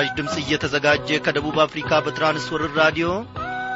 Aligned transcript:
በምስራች 0.00 0.18
ድምፅ 0.18 0.34
እየተዘጋጀ 0.40 1.08
ከደቡብ 1.24 1.56
አፍሪካ 1.62 1.90
በትራንስወርር 2.04 2.70
ራዲዮ 2.78 3.08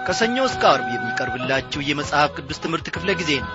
ከሰኞ 0.07 0.37
እስከ 0.49 0.63
አርብ 0.71 0.87
የሚቀርብላችሁ 0.93 1.81
የመጽሐፍ 1.85 2.31
ቅዱስ 2.37 2.59
ትምህርት 2.65 2.87
ክፍለ 2.95 3.11
ጊዜ 3.21 3.31
ነው። 3.43 3.51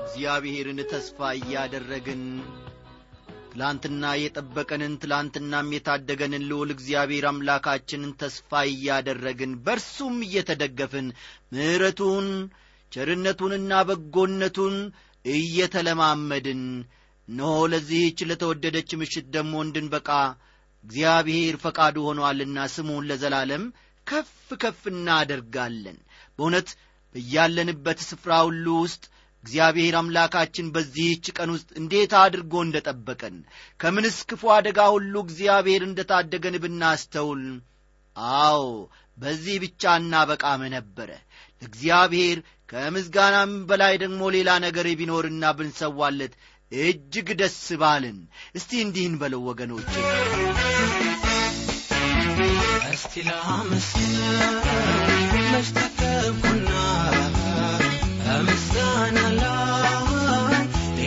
እግዚአብሔርን 0.00 0.80
ተስፋ 0.94 1.34
እያደረግን 1.40 2.24
ትላንትና 3.52 4.16
የጠበቀንን 4.22 4.98
ትላንትናም 5.02 5.72
የታደገንን 5.76 6.48
ልዑል 6.50 6.70
እግዚአብሔር 6.72 7.26
አምላካችንን 7.28 8.18
ተስፋ 8.22 8.64
እያደረግን 8.72 9.54
በርሱም 9.66 10.18
እየተደገፍን 10.28 11.08
ምሕረቱን 11.54 12.28
ቸርነቱንና 12.94 13.72
በጎነቱን 13.88 14.76
እየተለማመድን 15.24 16.62
እነሆ 17.28 17.52
ለዚህች 17.72 18.18
ለተወደደች 18.28 18.90
ምሽት 19.00 19.26
ደግሞ 19.34 19.54
እንድንበቃ 19.64 20.08
እግዚአብሔር 20.84 21.54
ፈቃዱ 21.62 21.96
ሆኖአልና 22.08 22.66
ስሙን 22.72 23.06
ለዘላለም 23.10 23.62
ከፍ 24.06 24.32
ከፍ 24.62 24.80
እናደርጋለን። 24.92 25.98
በእውነት 26.38 26.68
በያለንበት 27.14 28.00
ስፍራ 28.08 28.32
ሁሉ 28.46 28.66
ውስጥ 28.82 29.04
እግዚአብሔር 29.44 29.94
አምላካችን 30.00 30.66
በዚህች 30.74 31.26
ቀን 31.36 31.50
ውስጥ 31.54 31.68
እንዴት 31.80 32.12
አድርጎ 32.20 32.54
እንደ 32.64 32.76
ጠበቀን 32.86 33.36
ከምንስ 33.80 34.18
ክፉ 34.30 34.52
አደጋ 34.54 34.80
ሁሉ 34.94 35.14
እግዚአብሔር 35.26 35.82
እንደ 35.86 36.00
ታደገን 36.10 36.56
ብናስተውል 36.62 37.44
አዎ 38.38 38.62
በዚህ 39.18 39.56
ብቻ 39.64 39.92
እናበቃም 40.00 40.62
ነበረ። 40.74 41.10
ለእግዚአብሔር 41.62 42.38
ከምስጋናም 42.68 43.52
በላይ 43.68 43.94
ደግሞ 44.02 44.22
ሌላ 44.36 44.50
ነገር 44.64 44.86
ቢኖርና 45.00 45.44
ብንሰዋለት 45.58 46.34
እጅግ 46.72 47.28
ደስ 47.40 47.58
ባልን። 47.80 48.18
እስቲ 48.58 48.70
እንዲህን 48.84 49.14
በለው 49.20 49.42
ወገኖቼ። 49.48 49.92
እስቲ 52.94 53.14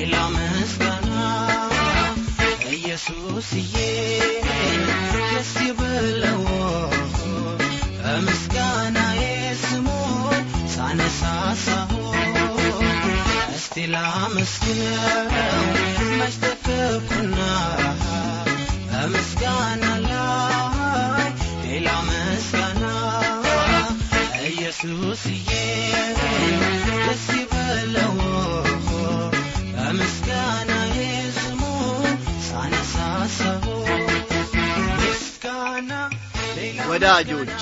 በምስጋና 0.10 1.18
ኢየሱስዬ 2.72 3.74
ደስ 5.14 5.54
ይበለው። 5.66 6.44
በምስጋናዬ 8.00 9.07
ሳነሳሳው 10.88 11.90
እስቲ 13.56 13.76
ላመስግነው 13.94 15.66
በምስጋና 18.92 19.84
ላይ 20.06 21.28
ሌላ 21.66 21.88
ምስጋና 22.08 22.84
ኢየሱስዬ 24.50 25.50
ደስ 27.02 27.26
ይበለው 27.40 28.16
በምስጋናዬ 29.74 30.98
ስሙን 31.40 32.16
ሳነሳሳው 32.50 33.66
ምስጋና 35.02 35.92
ሌላ 36.58 36.80
ወዳጆቼ 36.92 37.62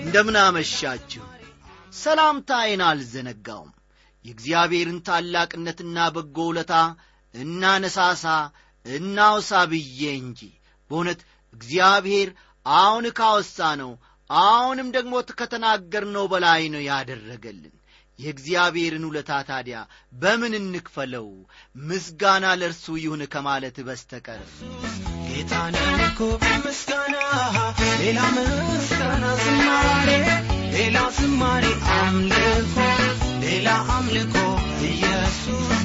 እንደምን 0.00 0.38
አመሻችሁ 0.44 1.24
ሰላምታዬን 2.00 2.82
አልዘነጋውም። 2.86 3.70
የእግዚአብሔርን 4.24 4.98
ታላቅነትና 5.06 5.98
በጎ 6.14 6.38
ውለታ 6.48 6.74
እናነሳሳ 7.34 8.24
እናውሳ 8.86 9.60
ብዬ 9.70 10.02
እንጂ። 10.20 10.40
በእውነት 10.90 11.20
እግዚአብሔር 11.54 12.28
አሁን 12.66 13.04
ካወሳ 13.18 13.68
ነው 13.80 13.92
አሁንም 14.30 14.88
ደግሞ 14.96 15.12
ከተናገርነው 15.32 16.24
በላይ 16.32 16.62
ነው 16.74 16.82
ያደረገልን። 16.88 17.74
የእግዚአብሔርን 18.18 19.04
ውለታ 19.08 19.32
ታዲያ 19.48 19.76
በምን 20.12 20.54
እንክፈለው? 20.58 21.28
ምስጋና 21.84 22.46
ለእርሱ 22.60 22.96
ይሁን 23.02 23.22
ከማለት 23.34 23.76
በስተቀር። 23.86 24.42
ጌታ 25.28 25.54
ምስጋና 26.64 27.16
ሌላ 28.00 28.20
ምስጋና 28.36 29.24
ዝማሬ 29.42 30.10
ሌላ 30.74 30.98
ዝማሬ 31.16 31.64
አምልኮ 31.96 32.76
ሌላ 33.44 33.68
አምልኮ 33.96 34.34
ኢየሱስ 34.90 35.79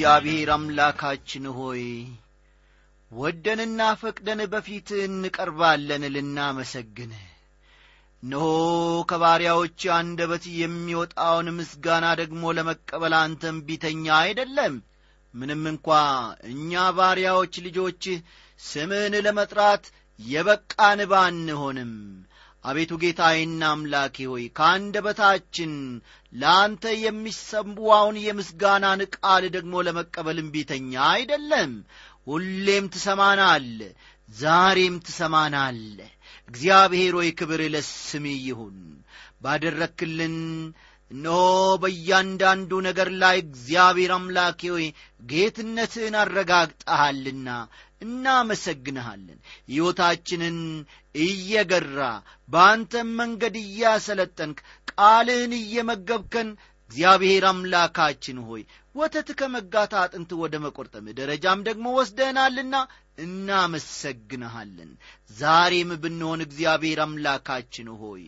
እግዚአብሔር 0.00 0.50
አምላካችን 0.52 1.46
ሆይ 1.56 1.80
ወደንና 3.10 3.80
ፈቅደን 4.00 4.40
በፊት 4.52 4.88
እንቀርባለን 5.00 6.04
ልናመሰግንህ 6.14 7.24
እነሆ 8.22 8.46
ከባሪያዎች 9.10 9.84
አንደበት 9.96 10.44
የሚወጣውን 10.54 11.48
ምስጋና 11.58 12.06
ደግሞ 12.20 12.52
ለመቀበል 12.58 13.16
አንተም 13.18 13.58
ቢተኛ 13.66 14.06
አይደለም። 14.20 14.76
ምንም 15.34 15.62
እንኳ 15.72 15.88
እኛ 16.52 16.88
ባሪያዎች 16.98 17.56
ልጆችህ 17.66 18.18
ስምህን 18.60 19.16
ለመጥራት 19.26 19.84
የበቃን 20.18 21.02
ባንሆንም 21.12 21.92
አቤቱ 22.64 22.92
ጌታዬና 23.02 23.62
አምላኬ 23.70 24.16
ሆይ 24.30 24.44
ከአንደበታችን 24.56 25.72
ለአንተ 26.32 26.84
የሚሰዋውን 27.04 28.16
የምስጋናን 28.24 29.00
ቃል 29.16 29.44
ደግሞ 29.54 29.82
ለመቀበል 29.86 30.38
እምቢተኛ 30.42 30.92
አይደለም። 31.10 31.72
ሁሌም 32.26 32.84
ትሰማናል 32.94 33.68
ዛሬም 34.34 34.96
ትሰማናለ 35.06 35.98
እግዚአብሔር 36.48 37.14
ሆይ 37.18 37.30
ክብር 37.38 37.60
ለስም 37.74 38.26
ይሁን። 38.40 38.78
ባደረክልን 39.44 40.36
እነሆ 41.10 41.38
በእያንዳንዱ 41.82 42.72
ነገር 42.86 43.08
ላይ 43.22 43.36
እግዚአብሔር 43.44 44.12
አምላኬ 44.16 44.60
ሆይ 44.74 44.86
ጌትነትህን 45.30 46.16
አረጋግጠሃልና 46.20 47.48
እናመሰግንሃለን። 48.04 49.38
ሕይወታችንን 49.68 50.58
እየገራ 51.20 51.98
በአንተም 52.48 53.08
መንገድ 53.20 53.56
እያሰለጠንክ 53.62 54.58
ቃልህን 54.92 55.54
እየመገብከን 55.58 56.50
እግዚአብሔር 56.90 57.44
አምላካችን 57.50 58.38
ሆይ 58.46 58.62
ወተት 58.94 59.28
ከመጋታ 59.38 59.92
አጥንት 60.02 60.30
ወደ 60.40 60.54
መቆርጠም 60.62 61.06
ደረጃም 61.18 61.60
ደግሞ 61.68 61.86
ወስደናልና 61.98 62.74
እናመሰግንሃለን። 63.18 64.90
ዛሬም 65.30 65.90
ብንሆን 66.02 66.40
እግዚአብሔር 66.44 66.98
አምላካችን 67.04 67.88
ሆይ 68.00 68.24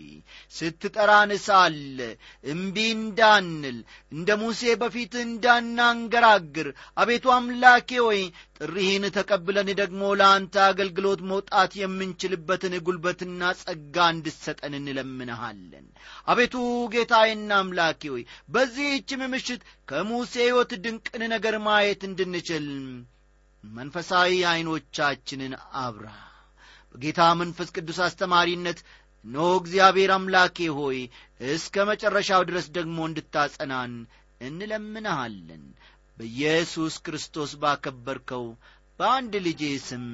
ስትጠራን 0.54 1.30
ሳለ 1.44 1.98
እምቢ 2.44 2.76
እንዳንል 2.96 3.78
እንደ 4.12 4.36
ሙሴ 4.42 4.74
በፊት 4.82 5.14
እንዳናንገራግር። 5.22 6.68
አቤቱ 6.96 7.34
አምላኬ 7.36 7.90
ሆይ 8.06 8.20
ጥሪህን 8.58 9.04
ተቀብለን 9.16 9.68
ደግሞ 9.80 10.02
ለአንተ 10.20 10.56
አገልግሎት 10.66 11.22
መውጣት 11.30 11.72
የምንችልበትን 11.80 12.76
ጉልበትና 12.86 13.40
ጸጋ 13.62 14.06
እንድሰጠን 14.14 14.76
እንለምንሃለን። 14.80 15.86
አቤቱ 16.28 16.54
ጌታዬና 16.94 17.52
አምላኬ 17.60 18.02
ሆይ 18.12 18.24
በዚህችም 18.54 19.24
ምሽት 19.32 19.62
ከሙሴ 19.88 20.34
ሕይወት 20.52 20.72
ድንቅን 20.84 21.22
ነገር 21.32 21.54
ማየት 21.66 22.00
እንድንችል 22.06 22.66
መንፈሳዊ 23.64 24.32
ዐይኖቻችንን 24.50 25.52
አብራ። 25.82 26.06
በጌታ 26.94 27.20
መንፈስ 27.40 27.68
ቅዱስ 27.76 27.98
አስተማሪነት 28.06 28.78
ኖ 29.24 29.46
እግዚአብሔር 29.60 30.10
አምላኬ 30.16 30.66
ሆይ 30.78 30.98
እስከ 31.48 31.84
መጨረሻው 31.90 32.42
ድረስ 32.50 32.66
ደግሞ 32.76 32.98
እንድታጸናን 33.08 33.94
እንለምንሃለን። 34.40 35.64
በኢየሱስ 36.18 36.96
ክርስቶስ 37.06 37.52
ባከበርከው 37.62 38.46
በአንድ 39.00 39.34
ልጄ 39.46 39.62
ስም 39.86 40.06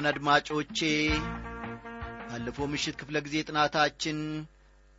ክቡራን 0.00 0.10
አድማጮቼ። 0.10 0.78
ባለፈው 2.26 2.66
ምሽት 2.72 2.94
ክፍለ 3.00 3.16
ጊዜ 3.24 3.36
ጥናታችን 3.48 4.18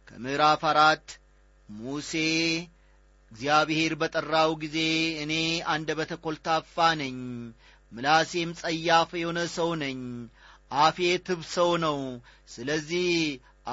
ከምዕራፍ 0.08 0.62
አራት 0.72 1.08
ሙሴ 1.78 2.12
እግዚአብሔር 3.32 3.94
በጠራው 4.02 4.52
ጊዜ 4.64 4.78
እኔ 5.24 5.34
አንደበተ 5.74 6.12
ኮልታፋ 6.24 6.76
ነኝ 7.02 7.18
ምላሴም 7.92 8.52
ጸያፍ 8.60 9.10
የሆነ 9.22 9.40
ሰው 9.56 9.72
ነኝ 9.84 10.00
አፌ 10.82 10.98
ትብ 11.28 11.42
ሰው 11.56 11.72
ነው። 11.86 11.98
ስለዚህ 12.54 13.10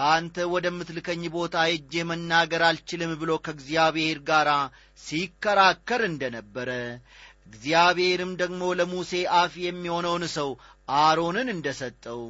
አንተ 0.08 0.48
ወደምትልከኝ 0.54 1.22
ቦታ 1.36 1.66
ሄጄ 1.68 2.04
መናገር 2.10 2.64
አልችልም 2.68 3.14
ብሎ 3.20 3.30
ከእግዚአብሔር 3.44 4.20
ጋር 4.30 4.50
ሲከራከር 5.00 6.04
እንደ 6.10 6.24
ነበረ 6.36 6.70
እግዚአብሔርም 7.48 8.32
ደግሞ 8.40 8.62
ለሙሴ 8.78 9.12
አፍ 9.36 9.52
የሚሆነውን 9.60 10.24
ሰው 10.34 10.48
አሮንን 10.88 11.48
እንደ 11.54 11.68
ሰጠው 11.80 12.22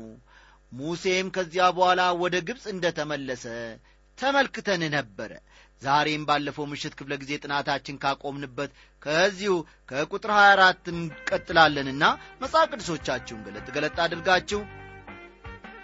ሙሴም 0.73 1.29
ከዚያ 1.37 1.67
በኋላ 1.77 2.03
ወደ 2.23 2.37
ግብፅ 2.49 2.65
እንደ 2.73 2.87
ተመለሰ 2.99 3.45
ተመልክተን 4.19 4.83
ነበረ። 4.97 5.31
ዛሬም 5.83 6.23
ባለፈው 6.29 6.65
ምሽት 6.71 6.95
ክፍለ 6.99 7.13
ጊዜ 7.23 7.33
ጥናታችን 7.43 8.01
ካቆምንበት 8.05 8.71
ከዚሁ 9.03 9.55
ከቁጥር 9.89 10.33
24 10.39 10.91
እንቀጥላለንና 10.95 12.05
መጽሐፍ 12.43 12.69
ቅዱሶቻችሁን 12.73 13.45
ገለጥ 13.47 13.67
ገለጥ 13.77 13.97
አድርጋችሁ 14.07 14.63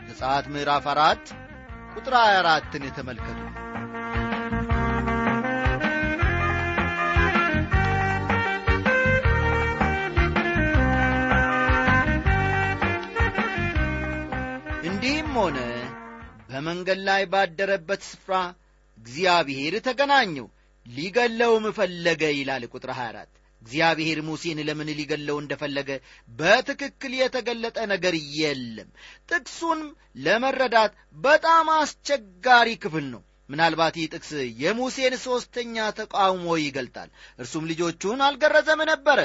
ዘጸአት 0.09 0.47
ምዕራፍ 0.55 0.87
አራት 0.95 1.27
ቁጥር 1.95 2.17
24ን 2.23 2.87
ተመልከቱ 2.99 3.54
ሆነ 15.37 15.59
በመንገድ 16.49 17.01
ላይ 17.07 17.23
ባደረበት 17.31 18.03
ስፍራ 18.09 18.35
እግዚአብሔር 18.99 19.75
ተገናኘው 19.87 20.47
ሊገለውም 20.87 21.65
ፈለገ 21.79 22.23
ይላል 22.37 22.65
ቁጥር 22.71 22.91
24 22.95 23.31
እግዚአብሔር 23.63 24.19
ሙሴን 24.23 24.59
ለምን 24.69 24.89
ሊገለው 24.99 25.37
እንደፈለገ 25.41 25.91
በትክክል 26.31 27.13
የተገለጠ 27.19 27.79
ነገር 27.93 28.17
የለም። 28.39 28.89
ጥቅሱን 29.31 29.81
ለመረዳት 30.25 30.93
በጣም 31.19 31.69
አስቸጋሪ 31.77 32.71
ክፍል 32.83 33.07
ነው። 33.15 33.23
ምናልባት 33.49 33.97
ይህ 34.01 34.11
ጥቅስ 34.15 34.31
የሙሴን 34.63 35.17
ሦስተኛ 35.25 35.87
ተቃውሞ 35.99 36.47
ይገልጣል። 36.61 37.11
እርሱም 37.39 37.67
ልጆቹን 37.71 38.21
አልገረዘም 38.29 38.83
ነበረ 38.93 39.19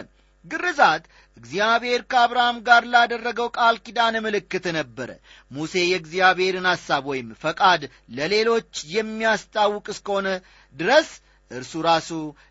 ግርዛት 0.45 1.03
እግዚአብሔር 1.37 2.01
ከአብርሃም 2.11 2.57
ጋር 2.67 2.83
ላደረገው 2.93 3.47
ቃል 3.57 3.75
ኪዳን 3.85 4.15
ምልክት 4.25 4.65
ነበረ። 4.77 5.09
ሙሴ 5.51 5.73
የእግዚአብሔርን 5.85 6.67
ሐሳብ 6.71 7.03
ወይም 7.11 7.29
ፈቃድ 7.43 7.81
ለሌሎች 8.17 8.71
የሚያስታውቅ 8.93 9.85
እስከሆነ 9.93 10.27
ድረስ 10.75 11.09
እርሱ 11.51 11.73
ራሱ 11.85 12.09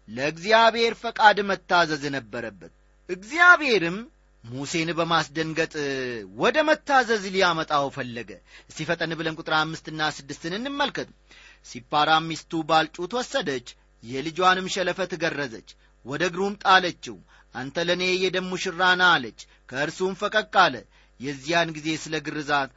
ለእግዚአብሔር 0.08 0.94
ፈቃድ 1.02 1.38
መታዘዝ 1.50 2.05
ነበረበት። 2.17 2.73
እግዚአብሔርም 3.08 3.99
ሙሴን 4.44 4.90
በማስደንገጥ 4.99 5.73
ወደ 6.38 6.56
መታዘዝ 6.69 7.23
ሊያመጣው 7.35 7.87
ፈለገ። 7.96 8.31
እስቲ 8.70 8.87
ፈጠን 8.88 9.12
ብለን 9.19 9.38
ቁጥር 9.40 9.55
አምስትና 9.58 10.11
ስድስትን 10.17 10.55
እንመልከት። 10.58 11.08
ሲፓራም 11.67 12.26
ሚስቱ 12.31 12.61
ባልጩት 12.69 13.12
ወሰደች 13.19 13.69
የልጇንም 14.02 14.71
ሸለፈት 14.75 15.12
ገረዘች 15.23 15.68
ወደ 16.04 16.23
እግሩም 16.30 16.54
ጣለችው 16.64 17.16
አንተ 17.59 17.85
ለእኔ 17.88 18.05
የደም 18.23 18.47
ሙሽራና 18.53 19.03
አለች። 19.15 19.41
ከእርሱም 19.69 20.15
ፈቀቅ 20.21 20.53
አለ። 20.65 20.75
የዚያን 21.21 21.73
ጊዜ 21.77 21.88
ስለ 22.03 22.17
ግርዛት 22.27 22.71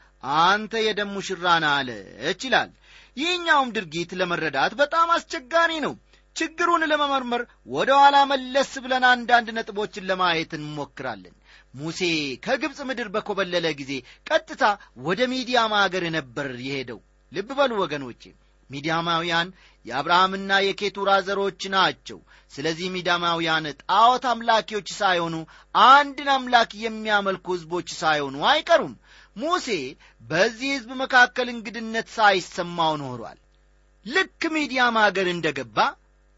አንተ 0.44 0.74
የደም 0.86 1.12
ሙሽራና 1.16 1.66
አለች 1.80 2.42
ይላል። 2.48 2.70
ይህኛውም 3.18 3.74
ድርጊት 3.76 4.12
ለመረዳት 4.20 4.74
በጣም 4.82 5.08
አስቸጋሪ 5.16 5.72
ነው። 5.86 5.94
ችግሩን 6.36 6.84
ለመመርመር 6.92 7.42
ወደ 7.74 7.90
ኋላ 8.02 8.18
መለስ 8.30 8.72
ብለን 8.84 9.06
አንዳንድ 9.10 9.48
ነጥቦችን 9.58 10.08
ለማየት 10.10 10.52
እንሞክራለን። 10.58 11.34
ሙሴ 11.74 12.00
ከግብፅ 12.46 12.80
ምድር 12.90 13.08
በኮበለለ 13.16 13.68
ጊዜ 13.80 13.92
ቀጥታ 14.28 14.64
ወደ 15.06 15.22
ሚዲያም 15.34 15.74
አገር 15.82 16.06
ነበር 16.18 16.50
የሄደው። 16.68 17.00
ልብ 17.32 17.50
በሉ 17.60 17.72
ወገኖቼ 17.84 18.24
ሚዲያማውያን 18.72 19.50
የአብርሃምና 19.86 20.52
የኬቱራ 20.64 21.12
ዘሮች 21.28 21.62
ናቸው። 21.76 22.20
ስለዚህ 22.52 22.88
ሚዳማውያን 22.96 23.66
ጣዖት 23.84 24.24
አምላኪዎች 24.32 24.90
ሳይሆኑ 24.98 25.36
አንድን 25.76 26.30
አምላክ 26.34 26.72
የሚያመልኩ 26.82 27.46
ሕዝቦች 27.56 27.90
ሳይሆኑ 28.02 28.38
አይቀሩም። 28.50 28.94
ሙሴ 29.36 29.68
በዚህ 30.22 30.70
ሕዝብ 30.76 30.92
መካከል 31.02 31.48
እንግድነት 31.52 32.08
ሳይሰማው 32.16 32.94
ኖሯል። 33.02 33.40
ልክ 34.06 34.42
ሚዲያም 34.56 34.96
አገር 35.02 35.28
እንደ 35.34 35.48
ገባ 35.58 35.78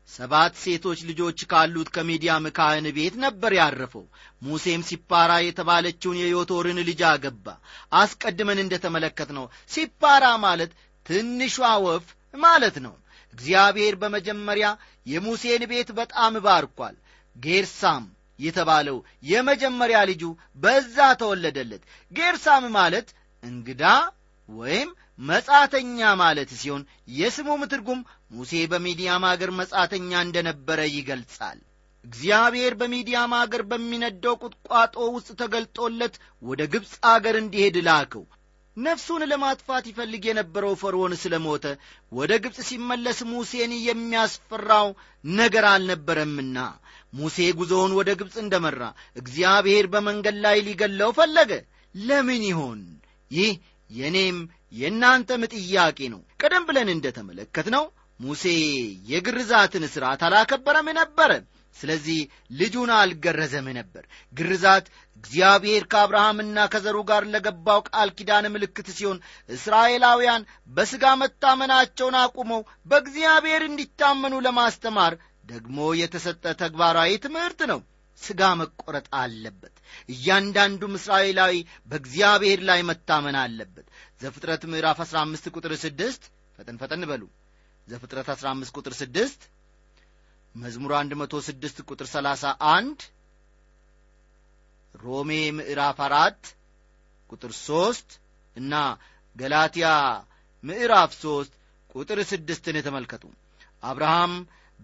ሰባት 0.09 0.53
ሴቶች 0.61 0.99
ልጆች 1.09 1.39
ካሉት 1.51 1.89
ከሚዲያም 1.95 2.45
ካህን 2.57 2.87
ቤት 2.95 3.15
ነበር 3.23 3.51
ያረፈው። 3.57 4.03
ሙሴም 4.41 4.81
ሲፓራ 4.87 5.31
የተባለችውን 5.41 6.19
የዮቶርን 6.21 6.79
ልጅ 6.89 7.01
አገባ። 7.09 7.45
አስቀድመን 7.93 8.61
እንደ 8.63 8.77
ተመለከት 8.83 9.29
ነው 9.37 9.45
ሲፓራ 9.71 10.25
ማለት 10.45 10.73
ትንሿ 11.05 11.55
ወፍ 11.85 12.05
ማለት 12.33 12.75
ነው። 12.85 12.95
እግዚአብሔር 13.33 13.93
በመጀመሪያ 14.01 14.67
የሙሴን 15.05 15.63
ቤት 15.71 15.89
በጣም 15.99 16.33
ባርኳል። 16.45 16.95
ጌርሳም 17.35 18.03
የተባለው 18.39 18.97
የመጀመሪያ 19.23 19.99
ልጁ 20.09 20.23
በዛ 20.57 20.97
ተወለደለት። 21.21 21.83
ጌርሳም 22.11 22.65
ማለት 22.77 23.07
እንግዳ 23.43 23.83
ወይም 24.49 24.89
መጻተኛ 25.19 25.99
ማለት 26.21 26.49
ሲሆን 26.61 26.83
የስሙም 27.17 27.61
ትርጉም 27.71 27.99
ሙሴ 28.31 28.61
በሚዲያም 28.71 29.23
አገር 29.31 29.51
መጻተኛ 29.59 30.11
እንደነበረ 30.25 30.79
ይገልጻል። 30.95 31.59
እግዚአብሔር 32.05 32.73
በሚዲያም 32.79 33.33
አገር 33.41 33.61
በሚነደው 33.69 34.33
ቁጥቋጦ 34.43 34.95
ውስጥ 35.13 35.29
ተገልጦለት 35.41 36.15
ወደ 36.43 36.61
ግብፅ 36.73 36.93
አገር 37.11 37.35
እንዲሄድ 37.41 37.77
ላከው 37.87 38.23
ነፍሱን 38.77 39.23
ለማጥፋት 39.31 39.85
ይፈልግ 39.89 40.23
የነበረው 40.27 40.73
ፈርዖን 40.81 41.13
ስለ 41.23 41.33
ሞተ 41.43 41.65
ወደ 42.11 42.31
ግብፅ 42.43 42.57
ሲመለስ 42.69 43.19
ሙሴን 43.31 43.71
የሚያስፈራው 43.87 44.87
ነገር 45.23 45.65
አልነበረምና። 45.71 46.57
ሙሴ 47.13 47.37
ጉዞውን 47.59 47.91
ወደ 47.99 48.09
ግብፅ 48.19 48.35
እንደመራ 48.43 48.81
እግዚአብሔር 49.15 49.87
በመንገድ 49.93 50.37
ላይ 50.45 50.59
ሊገለው 50.67 51.11
ፈለገ። 51.17 51.51
ለምን 51.95 52.43
ይሆን? 52.49 52.79
ይህ 53.31 53.51
የእኔም 53.89 54.37
የእናንተም 54.73 55.41
ጥያቄ 55.55 55.99
ነው። 56.13 56.21
ቀደም 56.41 56.63
ብለን 56.67 56.89
እንደ 56.93 57.07
ተመለከትነው 57.17 57.83
ሙሴ 58.19 58.43
የግርዛትን 59.09 59.83
ሥርዓት 59.93 60.21
አላከበረም 60.27 60.87
ነበረ 60.99 61.31
ስለዚህ 61.77 62.19
ልጁን 62.57 62.91
አልገረዘም 62.97 63.67
ነበር። 63.77 64.03
ግርዛት 64.33 64.85
እግዚአብሔር 65.17 65.83
ከአብርሃምና 65.91 66.65
ከዘሩ 66.73 66.97
ጋር 67.09 67.23
ለገባው 67.33 67.79
ቃል 67.89 68.09
ኪዳን 68.17 68.45
ምልክት 68.53 68.87
ሲሆን 68.97 69.19
እስራኤላውያን 69.49 70.47
በሥጋ 70.69 71.05
መታመናቸውን 71.21 72.17
አቁመው 72.21 72.61
በእግዚአብሔር 72.85 73.63
እንዲታመኑ 73.67 74.35
ለማስተማር 74.47 75.15
ደግሞ 75.45 75.77
የተሰጠ 75.99 76.45
ተግባራዊ 76.61 77.11
ትምህርት 77.23 77.61
ነው። 77.71 77.79
ሥጋ 78.21 78.41
መቆረጥ 78.59 79.07
አለበት። 79.19 79.73
እያንዳንዱም 80.09 80.93
እስራኤላዊ 80.99 81.53
በእግዚአብሔር 81.89 82.59
ላይ 82.69 82.81
መታመን 82.89 83.37
አለበት። 83.41 83.87
ዘፍጥረት 84.21 84.63
ምዕራፍ 84.71 84.99
15 85.05 85.49
ቁጥር 85.55 85.73
6 85.79 86.29
ፈጠን 86.57 86.77
ፈጠን 86.81 87.03
በሉ። 87.11 87.23
ዘፍጥረት 87.87 88.27
15 88.33 88.77
ቁጥር 88.77 88.93
6 88.99 89.47
መዝሙር 90.55 90.91
106 90.95 91.83
ቁጥር 91.89 92.07
31 92.09 93.05
ሮሜ 94.95 95.29
ምዕራፍ 95.57 95.99
4 96.07 96.51
ቁጥር 97.29 97.51
3 97.59 98.17
እና 98.55 98.73
ገላትያ 99.35 99.87
ምዕራፍ 100.63 101.11
3 101.21 101.55
ቁጥር 101.95 102.19
ስድስትን 102.31 102.77
ተመልከቱ። 102.87 103.23
አብርሃም 103.83 104.33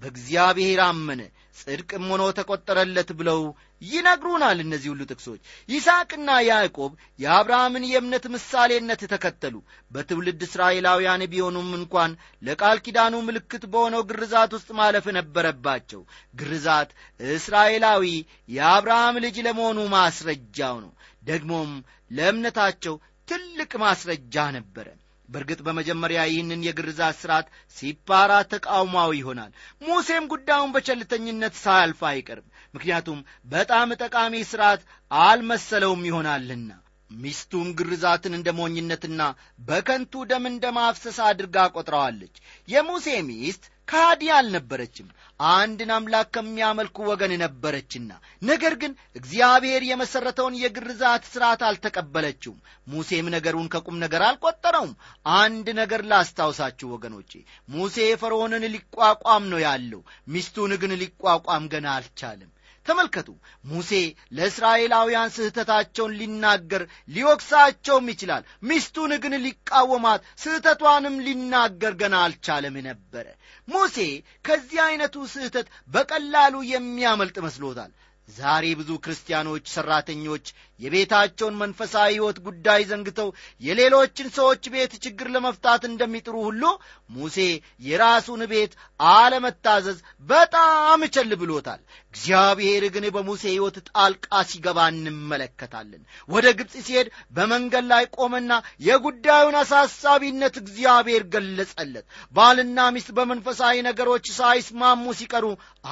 በእግዚአብሔር 0.01 0.79
አመነ። 0.85 1.21
ጽድቅም 1.59 2.05
ሆኖ 2.11 2.23
ተቈጠረለት 2.37 3.09
ብለው 3.19 3.39
ይነግሩናል 3.83 4.57
እነዚህ 4.63 4.89
ሁሉ 4.91 5.01
ጥቅሶች። 5.09 5.41
ይስሐቅና 5.69 6.29
ያዕቆብ 6.47 6.91
የአብርሃምን 7.19 7.83
የእምነት 7.89 8.25
ምሳሌነት 8.33 9.01
ተከተሉ። 9.13 9.55
በትውልድ 9.91 10.41
እስራኤላውያን 10.47 11.23
ቢሆኑም 11.31 11.69
እንኳን 11.79 12.11
ለቃል 12.43 12.79
ኪዳኑ 12.85 13.15
ምልክት 13.27 13.65
በሆነው 13.73 14.03
ግርዛት 14.09 14.53
ውስጥ 14.57 14.69
ማለፍ 14.79 15.07
ነበረባቸው። 15.19 16.01
ግርዛት 16.35 16.91
እስራኤላዊ 17.19 18.05
የአብርሃም 18.49 19.17
ልጅ 19.25 19.37
ለመሆኑ 19.47 19.79
ማስረጃው 19.95 20.77
ነው። 20.85 20.93
ደግሞም 21.23 21.71
ለእምነታቸው 22.11 22.95
ትልቅ 23.27 23.71
ማስረጃ 23.81 24.35
ነበረ 24.55 24.87
በእርግጥ 25.29 25.59
በመጀመሪያ 25.61 26.19
ይህንን 26.27 26.65
የግርዛት 26.65 27.17
ሥርዓት 27.21 27.47
ሲፓራ 27.77 28.31
ተቃውሟዊ 28.53 29.11
ይሆናል። 29.19 29.51
ሙሴም 29.81 30.27
ጉዳዩን 30.27 30.73
በቸልተኝነት 30.75 31.55
ሳያልፍ 31.63 32.01
አይቀርም። 32.09 32.47
ምክንያቱም 32.73 33.19
በጣም 33.47 33.97
ጠቃሚ 34.01 34.43
ሥርዓት 34.51 34.83
አልመሰለውም 35.11 36.05
ይሆናልና 36.09 36.69
ሚስቱም 37.11 37.67
ግርዛትን 37.77 38.33
እንደ 38.37 38.49
ሞኝነትና 38.57 39.21
በከንቱ 39.61 40.23
ደም 40.29 40.45
እንደ 40.49 40.65
ማፍሰስ 40.75 41.17
አድርጋ 41.27 41.67
ቆጥረዋለች። 41.73 42.35
የሙሴ 42.67 43.07
ሚስት 43.29 43.63
ካዲ 43.87 44.23
አልነበረችም። 44.35 45.07
አንድን 45.49 45.91
አምላክ 45.95 46.27
ከሚያመልኩ 46.35 46.97
ወገን 47.09 47.31
ነበረችና 47.41 48.09
ነገር 48.41 48.73
ግን 48.81 48.91
እግዚአብሔር 49.15 49.83
የመሠረተውን 49.87 50.59
የግርዛት 50.59 51.23
ሥርዓት 51.31 51.61
አልተቀበለችውም። 51.67 52.59
ሙሴም 52.87 53.31
ነገሩን 53.35 53.71
ከቁም 53.73 53.97
ነገር 54.03 54.23
አልቈጠረውም 54.27 54.93
አንድ 55.39 55.69
ነገር 55.81 56.03
ላስታውሳችሁ 56.11 56.89
ወገኖቼ 56.91 57.31
ሙሴ 57.69 58.07
ፈርዖንን 58.21 58.65
ሊቋቋም 58.75 59.45
ነው 59.49 59.61
ያለው። 59.65 60.03
ሚስቱን 60.27 60.73
ግን 60.83 60.93
ሊቋቋም 61.01 61.65
ገና 61.73 61.87
አልቻለም 61.95 62.51
ተመልከቱ። 62.89 63.29
ሙሴ 63.65 63.91
ለእስራኤላውያን 64.37 65.33
ስህተታቸውን 65.35 66.15
ሊናገር 66.19 66.83
ሊወቅሳቸውም 67.09 68.09
ይችላል። 68.13 68.43
ሚስቱን 68.63 69.13
ግን 69.23 69.35
ሊቃወማት 69.45 70.21
ስህተቷንም 70.43 71.17
ሊናገር 71.25 71.95
ገና 72.01 72.15
አልቻለም 72.25 72.77
ነበረ 72.89 73.25
ሙሴ 73.67 73.97
ከዚህ 74.45 74.79
ዐይነቱ 74.85 75.15
ስህተት 75.33 75.67
በቀላሉ 75.89 76.55
የሚያመልጥ 76.69 77.37
መስሎታል 77.45 77.91
ዛሬ 78.29 78.65
ብዙ 78.79 78.91
ክርስቲያኖች 79.03 79.65
ሠራተኞች 79.73 80.45
የቤታቸውን 80.79 81.55
መንፈሳዊ 81.61 82.09
ሕይወት 82.11 82.37
ጉዳይ 82.45 82.81
ዘንግተው 82.89 83.29
የሌሎችን 83.61 84.27
ሰዎች 84.35 84.63
ቤት 84.73 84.93
ችግር 85.05 85.27
ለመፍታት 85.35 85.81
እንደሚጥሩ 85.89 86.35
ሁሉ 86.45 86.63
ሙሴ 87.09 87.37
የራሱን 87.81 88.41
ቤት 88.51 88.73
አለመታዘዝ 89.13 89.97
በጣም 90.29 91.01
ቸል 91.15 91.31
ብሎታል። 91.41 91.81
እግዚአብሔር 92.13 92.83
ግን 92.95 93.05
በሙሴ 93.15 93.43
ሕይወት 93.51 93.77
ጣልቃ 93.89 94.41
ሲገባ 94.49 94.87
እንመለከታለን። 94.93 96.03
ወደ 96.29 96.45
ግብፅ 96.59 96.75
ሲሄድ 96.87 97.07
በመንገድ 97.31 97.87
ላይ 97.91 98.05
ቆመና 98.17 98.51
የጉዳዩን 98.81 99.57
አሳሳቢነት 99.61 100.57
እግዚአብሔር 100.63 101.25
ገለጸለት። 101.33 102.05
ባልና 102.33 102.89
ሚስት 102.95 103.11
በመንፈሳዊ 103.17 103.75
ነገሮች 103.89 104.27
ሳይስማሙ 104.37 105.05
ሲቀሩ 105.19 105.45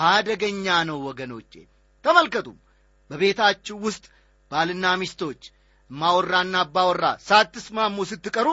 አደገኛ 0.10 0.78
ነው 0.90 1.00
ወገኖቼ 1.10 1.54
ተመልከቱ 2.08 2.48
በቤታችሁ 3.10 3.78
ውስጥ 3.86 4.06
ባልና 4.52 4.86
ሚስቶች 5.02 5.42
ማወራና 5.90 6.56
አባወራ 6.64 7.06
ሳትስማሙ 7.28 8.06
ስትቀሩ 8.10 8.50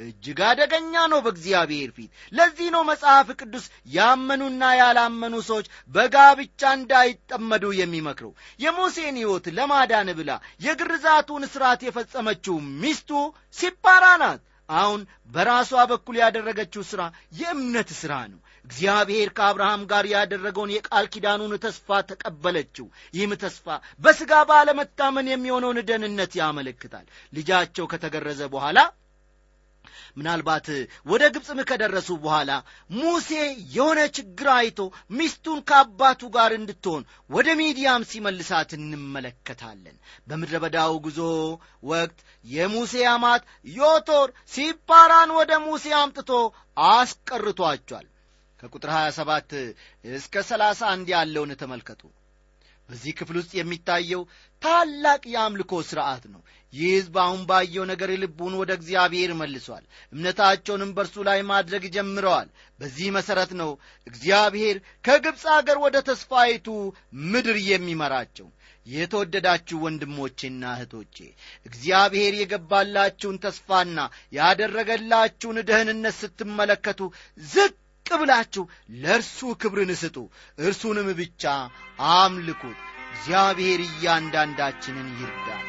እጅግ 0.00 0.38
አደገኛ 0.46 0.94
ነው 1.12 1.18
በእግዚአብሔር 1.24 1.90
ፊት። 1.96 2.08
ለዚህ 2.32 2.68
ነው 2.74 2.82
መጽሐፍ 2.88 3.28
ቅዱስ 3.40 3.64
ያመኑና 3.96 4.70
ያላመኑ 4.78 5.34
ሰዎች 5.48 5.66
በጋብቻ 5.94 6.70
እንዳይጠመዱ 6.78 7.64
የሚመክረው 7.78 8.32
የሙሴን 8.60 9.18
ሕይወት 9.20 9.46
ለማዳን 9.58 10.10
ብላ 10.20 10.30
የግርዛቱን 10.66 11.44
ሥርዓት 11.52 11.82
የፈጸመችው 11.86 12.56
ሚስቱ 12.82 13.10
ሲፓራ 13.56 14.06
ናት። 14.22 14.42
አሁን 14.68 15.00
በራሷ 15.30 15.72
በኩል 15.90 16.16
ያደረገችው 16.20 16.82
ሥራ 16.90 17.02
የእምነት 17.38 17.90
ሥራ 17.98 18.14
ነው 18.32 18.40
እግዚአብሔር 18.64 19.28
ከአብርሃም 19.36 19.82
ጋር 19.90 20.04
ያደረገውን 20.12 20.74
የቃል 20.74 21.06
ኪዳኑን 21.14 21.54
ተስፋ 21.64 22.00
ተቀበለችው። 22.10 22.86
ይህም 23.14 23.32
ተስፋ 23.42 23.66
በሥጋ 24.00 24.32
ባለመታመን 24.50 25.30
የሚሆነውን 25.32 25.80
ደህንነት 25.88 26.34
ያመለክታል። 26.40 27.06
ልጃቸው 27.32 27.86
ከተገረዘ 27.92 28.42
በኋላ 28.54 28.78
ምናልባት 30.16 30.66
ወደ 31.06 31.22
ግብፅም 31.34 31.58
ከደረሱ 31.68 32.10
በኋላ 32.22 32.50
ሙሴ 32.96 33.30
የሆነ 33.76 34.00
ችግር 34.16 34.48
አይቶ 34.54 34.80
ሚስቱን 35.12 35.58
ከአባቱ 35.68 36.30
ጋር 36.34 36.52
እንድትሆን 36.58 37.02
ወደ 37.30 37.48
ሚዲያም 37.60 38.06
ሲመልሳት 38.10 38.70
እንመለከታለን። 38.78 39.96
በምድረ 40.28 40.60
በዳው 40.64 40.94
ጉዞ 41.06 41.18
ወቅት 41.84 42.18
የሙሴ 42.46 43.04
አማት 43.14 43.44
ዮቶር 43.74 44.28
ሲፓራን 44.54 45.32
ወደ 45.38 45.52
ሙሴ 45.66 45.94
አምጥቶ 46.00 46.30
አስቀርቷቸዋል 46.90 48.06
ከቁጥር 48.62 48.90
27 48.94 49.54
እስከ 50.14 50.34
31 50.48 51.14
ያለውን 51.14 51.52
ተመልከቱ። 51.62 52.02
በዚህ 52.88 53.12
ክፍል 53.18 53.36
ውስጥ 53.38 53.52
የሚታየው 53.56 54.22
ታላቅ 54.62 55.22
የአምልኮ 55.32 55.72
ሥርዓት 55.88 56.24
ነው። 56.32 56.40
ይህ 56.72 56.90
ሕዝብ 56.94 57.14
አሁን 57.22 57.40
ባየው 57.48 57.84
ነገር 57.90 58.10
ልቡን 58.22 58.54
ወደ 58.60 58.70
እግዚአብሔር 58.78 59.30
መልሷል። 59.40 59.84
እምነታቸውንም 60.12 60.90
በእርሱ 60.96 61.24
ላይ 61.28 61.40
ማድረግ 61.50 61.84
ጀምረዋል። 61.96 62.48
በዚህ 62.80 63.08
መሠረት 63.16 63.52
ነው 63.60 63.70
እግዚአብሔር 64.06 64.76
ከግብፅ 65.04 65.44
አገር 65.56 65.78
ወደ 65.84 65.96
ተስፋይቱ 66.08 66.68
ምድር 67.26 67.58
የሚመራቸው። 67.68 68.48
የተወደዳችሁ 68.86 69.76
ወንድሞቼና 69.82 70.62
እህቶቼ 70.76 71.16
እግዚአብሔር 71.66 72.32
የገባላችሁን 72.36 73.36
ተስፋና 73.44 73.98
ያደረገላችሁን 74.32 75.58
ደህንነት 75.68 76.16
ስትመለከቱ 76.20 77.00
ዝቅ 77.48 77.72
ብላችሁ 78.06 78.64
ለእርሱ 79.02 79.38
ክብርን 79.60 79.90
ስጡ። 80.00 80.16
እርሱንም 80.60 81.08
ብቻ 81.20 81.42
አምልኩት። 82.12 82.78
እግዚአብሔር 83.12 83.80
እያንዳንዳችንን 83.86 85.08
ይርዳል 85.18 85.66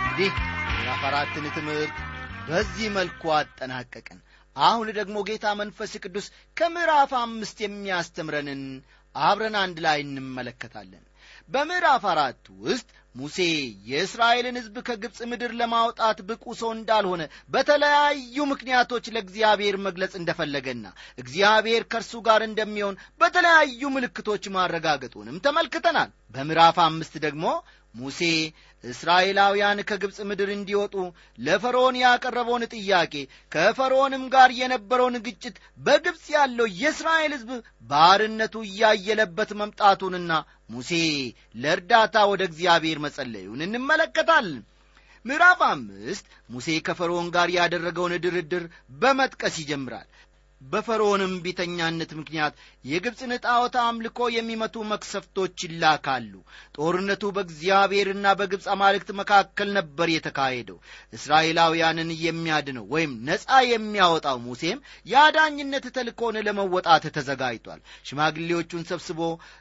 እንግዲህ 0.00 0.32
ምዕራፍ 0.70 1.02
አራትን 1.08 1.46
ትምህርት 1.56 1.96
በዚህ 2.48 2.88
መልኩ 2.96 3.22
አጠናቀቅን። 3.36 4.18
አሁን 4.56 4.88
ደግሞ 4.96 5.16
ጌታ 5.28 5.46
መንፈስ 5.60 5.92
ቅዱስ 6.04 6.26
ከምዕራፍ 6.56 7.12
አምስት 7.20 7.58
የሚያስተምረንን 7.64 8.62
አብረን 9.14 9.56
አንድ 9.62 9.78
ላይ 9.84 9.98
እንመለከታለን። 10.04 11.04
በምዕራፍ 11.48 12.04
አራት 12.12 12.42
ውስጥ 12.62 12.88
ሙሴ 13.14 13.38
የእስራኤልን 13.88 14.58
ሕዝብ 14.60 14.76
ከግብፅ 14.88 15.18
ምድር 15.30 15.52
ለማውጣት 15.60 16.18
ብቁ 16.28 16.44
ሰው 16.60 16.70
እንዳልሆነ 16.74 17.22
በተለያዩ 17.54 18.46
ምክንያቶች 18.52 19.06
ለእግዚአብሔር 19.14 19.76
መግለጽ 19.86 20.12
እንደፈለገና 20.20 20.84
እግዚአብሔር 21.18 21.84
ከእርሱ 21.92 22.22
ጋር 22.28 22.42
እንደሚሆን 22.44 23.00
በተለያዩ 23.20 23.90
ምልክቶች 23.96 24.46
ማረጋገጡንም 24.56 25.42
ተመልክተናል። 25.46 26.10
በምዕራፍ 26.34 26.78
አምስት 26.84 27.14
ደግሞ 27.26 27.44
ሙሴ 27.94 28.20
እስራኤላውያን 28.84 29.78
ከግብፅ 29.88 30.18
ምድር 30.28 30.50
እንዲወጡ 30.52 30.94
ለፈርዖን 31.38 31.96
ያቀረበውን 32.02 32.62
ጥያቄ 32.74 33.14
ከፈርዖንም 33.52 34.24
ጋር 34.34 34.50
የነበረውን 34.58 35.16
ግጭት 35.26 35.56
በግብፅ 35.78 36.24
ያለው 36.36 36.66
የእስራኤል 36.80 37.32
ሕዝብ 37.36 37.50
ባርነቱ 37.90 38.62
እያየለበት 38.68 39.52
መምጣቱንና 39.60 40.32
ሙሴ 40.70 40.92
ለእርዳታ 41.62 42.16
ወደ 42.32 42.42
እግዚአብሔር 42.50 42.99
መጸለዩን 43.04 43.64
እንመለከታለን 43.66 44.62
ምዕራፍ 45.24 45.60
አምስት 45.68 46.24
ሙሴ 46.50 46.68
ከፈርዖን 46.86 47.28
ጋር 47.36 47.48
ያደረገውን 47.56 48.14
ድርድር 48.24 48.64
በመጥቀስ 49.00 49.56
ይጀምራል 49.62 50.08
በፈርዖንም 50.60 51.32
ቢተኛነት 51.44 52.10
ምክንያት 52.18 52.54
የግብፅን 52.84 53.32
ጣዖት 53.44 53.74
አምልኮ 53.82 54.28
የሚመቱ 54.34 54.84
መክሰፍቶች 54.90 55.56
ይላካሉ። 55.66 56.32
ጦርነቱ 56.76 57.22
በእግዚአብሔርና 57.36 58.26
በግብፅ 58.40 58.66
አማልክት 58.74 59.10
መካከል 59.20 59.68
ነበር 59.78 60.10
የተካሄደው። 60.12 60.78
እስራኤላውያንን 61.18 62.10
የሚያድነው 62.24 62.86
ወይም 62.94 63.14
ነፃ 63.28 63.48
የሚያወጣው 63.70 64.38
ሙሴም 64.46 64.82
የአዳኝነት 65.06 65.86
ተልኮን 65.96 66.38
ለመወጣት 66.48 67.06
ተዘጋጅቷል። 67.16 67.80
ሽማግሌዎቹን 68.08 68.86
ሰብስቦ 68.90 69.20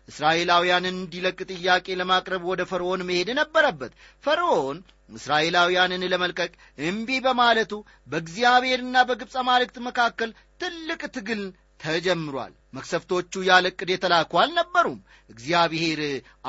እስራኤላውያንን 0.09 0.95
እንዲለቅ 0.99 1.39
ጥያቄ 1.53 1.97
ለማቅረብ 1.99 2.43
ወደ 2.51 2.63
ፈርዖን 2.71 3.07
መሄድ 3.09 3.31
ነበረበት። 3.39 3.93
ፈርዖን 4.23 4.79
እስራኤላውያንን 5.11 6.03
ለመልቀቅ 6.11 6.51
እምቢ 6.87 7.09
በማለቱ 7.25 7.71
በእግዚአብሔርና 8.07 8.97
በግብፅ 9.09 9.35
አማልክት 9.41 9.77
መካከል 9.87 10.31
ትልቅ 10.59 11.01
ትግል 11.15 11.41
ተጀምሯል። 11.79 12.53
መክሰፍቶቹ 12.73 13.41
ያለ 13.47 13.65
ዕቅድ 13.71 13.89
የተላኩ 13.91 14.31
አልነበሩም። 14.41 14.97
እግዚአብሔር 15.29 15.99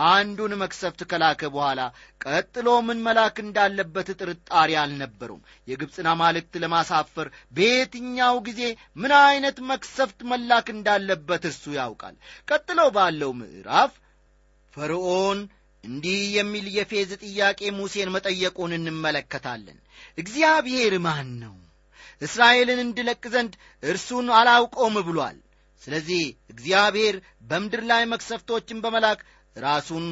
አንዱን 0.07 0.53
መክሰፍት 0.63 1.01
ከላከ 1.11 1.43
በኋላ 1.55 1.81
ቀጥሎ 2.25 2.69
ምን 2.87 2.99
መላክ 3.07 3.37
እንዳለበት 3.45 4.09
ጥርጣሬ 4.21 4.71
አልነበሩም። 4.83 5.41
የግብፅን 5.69 6.09
አማልክት 6.13 6.55
ለማሳፈር 6.63 7.29
በየትኛው 7.57 8.37
ጊዜ 8.49 8.63
ምን 8.97 9.15
ዐይነት 9.21 9.59
መክሰፍት 9.71 10.21
መላክ 10.33 10.69
እንዳለበት 10.77 11.47
እርሱ 11.51 11.65
ያውቃል። 11.79 12.17
ቀጥሎ 12.49 12.81
ባለው 12.97 13.33
ምዕራፍ 13.41 13.95
ፈርዖን 14.75 15.41
እንዲህ 15.85 16.21
የሚል 16.37 16.67
የፌዝ 16.73 17.11
ጥያቄ 17.25 17.61
ሙሴን 17.77 18.13
መጠየቁን 18.15 18.73
እንመለከታለን። 18.79 19.79
እግዚአብሔር 20.19 20.95
ማን 21.01 21.31
ነው 21.43 21.55
እስራኤልን 22.23 22.81
እንድለቅ 22.85 23.23
ዘንድ 23.35 23.53
እርሱን 23.83 24.27
አላውቀውም 24.39 24.97
ብሏል። 25.09 25.39
ስለዚህ 25.83 26.23
እግዚአብሔር 26.53 27.17
በምድር 27.43 27.83
ላይ 27.91 28.03
መክሰፍቶችን 28.07 28.83
በመላክ 28.85 29.21
ራሱን 29.57 30.07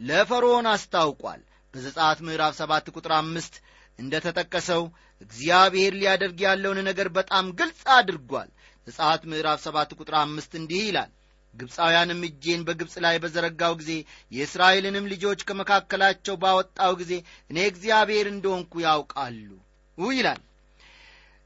ለፈርዖን 0.00 0.66
አስታውቋል። 0.72 1.40
በዘጻት 1.74 2.18
ምዕራፍ 2.26 2.52
ሰባት 2.60 2.86
ቁጥር 2.94 3.12
አምስት 3.16 3.54
እንደ 3.98 4.14
ተጠቀሰው 4.26 4.82
እግዚአብሔር 5.20 5.92
ሊያደርግ 6.00 6.38
ያለውን 6.46 6.80
ነገር 6.88 7.08
በጣም 7.16 7.46
ግልጽ 7.58 7.80
አድርጓል። 7.96 8.50
ዘጻት 8.86 9.22
ምዕራፍ 9.30 9.58
ሰባት 9.66 9.90
ቁጥር 9.98 10.14
አምስት 10.20 10.52
እንዲህ 10.60 10.82
ይላል። 10.86 11.10
ግብፃውያንም 11.54 12.20
እጄን 12.28 12.60
በግብፅ 12.66 12.94
ላይ 13.04 13.16
በዘረጋው 13.22 13.72
ጊዜ 13.80 13.92
የእስራኤልንም 14.32 15.08
ልጆች 15.12 15.40
ከመካከላቸው 15.48 16.34
ባወጣው 16.42 16.92
ጊዜ 17.00 17.12
እኔ 17.50 17.58
እግዚአብሔር 17.70 18.26
እንደሆንኩ 18.30 18.72
ያውቃሉ 18.86 19.48
ይላል 19.98 20.40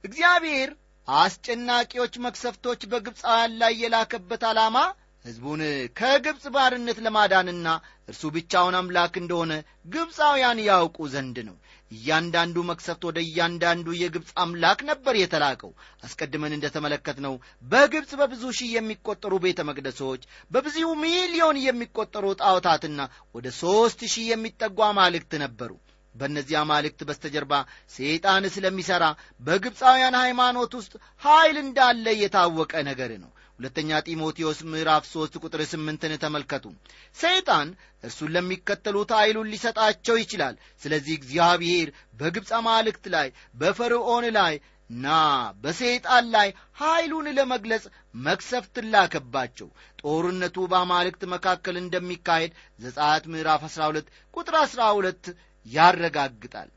እግዚአብሔር 0.04 0.70
አስጨናቂዎች 1.08 2.14
መክሰፍቶች 2.24 2.80
በግብፃውያን 2.90 3.52
ላይ 3.60 3.72
የላከበት 3.82 4.42
ዓላማ 4.48 4.76
ሕዝቡን 5.24 5.60
ከግብፅ 5.98 6.44
ባርነት 6.54 6.98
ለማዳንና 7.04 7.68
እርሱ 8.08 8.22
ብቻውን 8.36 8.76
አምላክ 8.78 9.14
እንደሆነ 9.20 9.52
ግብፃውያን 9.92 10.58
ያውቁ 10.66 11.06
ዘንድ 11.12 11.36
ነው። 11.48 11.56
እያንዳንዱ 11.90 12.56
መክሰፍት 12.70 13.02
ወደ 13.08 13.18
እያንዳንዱ 13.24 13.86
የግብፅ 13.98 14.30
አምላክ 14.44 14.80
ነበር 14.90 15.14
የተላከው። 15.18 15.72
አስቀድመን 16.06 16.56
እንደ 16.56 16.66
ተመለከትነው 16.76 17.34
በግብፅ 17.64 18.12
በብዙ 18.20 18.44
ሺህ 18.58 18.72
የሚቆጠሩ 18.76 19.32
ቤተ 19.46 19.66
መቅደሶች 19.70 20.24
በብዙ 20.50 20.76
ሚሊዮን 21.04 21.62
የሚቆጠሩ 21.66 22.34
ጣዖታትና 22.42 23.00
ወደ 23.34 23.48
ሦስት 23.60 24.02
ሺህ 24.14 24.26
የሚጠጉ 24.32 24.78
አማልክት 24.88 25.34
ነበሩ 25.44 25.72
በእነዚህ 26.14 26.56
አማልክት 26.60 27.00
በስተጀርባ 27.08 27.52
ሰይጣን 27.94 28.44
ስለሚሠራ 28.54 29.04
በግብፃውያን 29.40 30.16
ሃይማኖት 30.22 30.74
ውስጥ 30.78 30.92
ኀይል 31.22 31.58
እንዳለ 31.62 32.06
የታወቀ 32.18 32.72
ነገር 32.90 33.12
ነው። 33.22 33.30
ሁለተኛ 33.58 33.98
ጢሞቴዎስ 34.06 34.60
ምዕራፍ 34.70 35.04
ሦስት 35.10 35.34
ቁጥር 35.42 35.60
ስምንትን 35.70 36.12
ተመልከቱ። 36.22 36.64
ሰይጣን 37.16 37.68
እርሱን 38.04 38.32
ለሚከተሉት 38.34 39.10
ኃይሉን 39.18 39.50
ሊሰጣቸው 39.52 40.16
ይችላል። 40.20 40.54
ስለዚህ 40.82 41.14
እግዚአብሔር 41.18 41.88
በግብፅ 42.20 42.50
አማልክት 42.58 43.04
ላይ 43.14 43.28
በፈርዖን 43.54 44.26
ላይ 44.38 44.54
ና 44.90 45.08
በሰይጣን 45.62 46.24
ላይ 46.34 46.48
ኀይሉን 46.80 47.28
ለመግለጽ 47.36 47.84
መክሰፍት 48.24 48.76
ላከባቸው። 48.92 49.68
ጦርነቱ 50.02 50.56
በአማልክት 50.70 51.22
መካከል 51.34 51.76
እንደሚካሄድ 51.80 52.52
ዘጻት 52.78 53.24
ምዕራፍ 53.32 53.62
12 53.68 54.10
ቁጥር 54.36 54.56
12 54.62 55.30
ያረጋግጣል። 55.66 56.70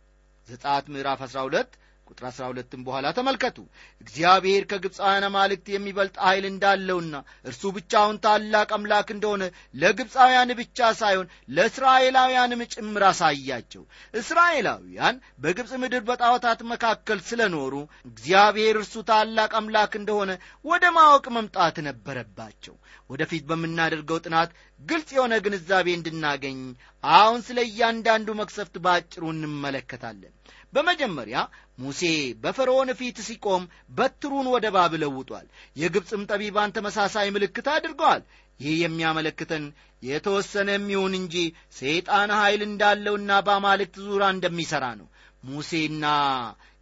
ዘጻት 0.47 0.85
ምዕራፍ 0.93 1.19
12 1.27 1.69
ቁጥር 2.07 2.25
12 2.29 2.75
በኋላ 2.85 3.05
ተመልከቱ። 3.17 3.57
እግዚአብሔር 4.01 4.63
ከግብፃውያን 4.71 5.25
አማልክት 5.27 5.67
የሚበልጥ 5.71 6.15
ኃይል 6.25 6.45
እንዳለውና 6.49 7.15
እርሱ 7.45 7.63
ብቻውን 7.77 8.19
ታላቅ 8.25 8.69
አምላክ 8.77 9.07
እንደሆነ 9.15 9.43
ለግብፃውያን 9.75 10.51
ብቻ 10.59 10.89
ሳይሆን 10.99 11.31
ለእስራኤላውያንም 11.57 12.63
ጭምር 12.73 13.05
አሳያቸው። 13.09 13.83
እስራኤላውያን 14.21 15.15
በግብፅ 15.43 15.73
ምድር 15.83 16.03
በጣዖታት 16.07 16.61
መካከል 16.71 17.21
ስለኖሩ 17.29 17.73
እግዚአብሔር 18.09 18.77
እርሱ 18.77 18.95
ታላቅ 19.09 19.51
አምላክ 19.59 19.93
እንደሆነ 19.95 20.31
ወደ 20.65 20.85
ማወቅ 20.97 21.25
መምጣት 21.37 21.77
ነበረባቸው። 21.87 22.75
ወደፊት 23.09 23.43
በምናደርገው 23.49 24.19
ጥናት 24.25 24.51
ግልጽ 24.81 25.09
የሆነ 25.15 25.33
ግንዛቤ 25.45 25.87
እንድናገኝ 25.95 26.59
አሁን 27.03 27.39
ስለ 27.47 27.59
እያንዳንዱ 27.67 28.29
መክሰፍት 28.39 28.75
በአጭሩ 28.85 29.23
እንመለከታለን 29.33 30.34
በመጀመሪያ 30.75 31.37
ሙሴ 31.79 32.01
በፈርዖን 32.43 32.89
ፊት 32.99 33.17
ሲቆም 33.27 33.63
በትሩን 33.97 34.47
ወደ 34.53 34.65
ባብ 34.75 34.93
ለውጧል። 35.03 35.45
የግብፅም 35.75 36.23
ጠቢባን 36.31 36.73
ተመሳሳይ 36.77 37.29
ምልክት 37.35 37.67
አድርገዋል። 37.75 38.23
ይህ 38.59 38.75
የሚያመለክተን 38.81 39.63
የተወሰነ 40.03 40.69
የሚሆን 40.75 41.13
እንጂ 41.19 41.35
ሰይጣን 41.79 42.31
ኀይል 42.39 42.61
እንዳለውና 42.67 43.31
በአማልክት 43.47 43.95
ዙራ 44.07 44.23
እንደሚሠራ 44.35 44.85
ነው። 44.99 45.07
ሙሴና 45.43 46.05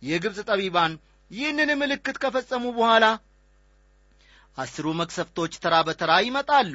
የግብፅ 0.01 0.39
ጠቢባን 0.49 0.93
ይህንን 1.32 1.69
ምልክት 1.82 2.17
ከፈጸሙ 2.23 2.63
በኋላ 2.77 3.06
አስሩ 4.58 4.88
መክሰፍቶች 4.99 5.53
ተራ 5.63 5.75
በተራ 5.88 6.12
ይመጣሉ። 6.25 6.73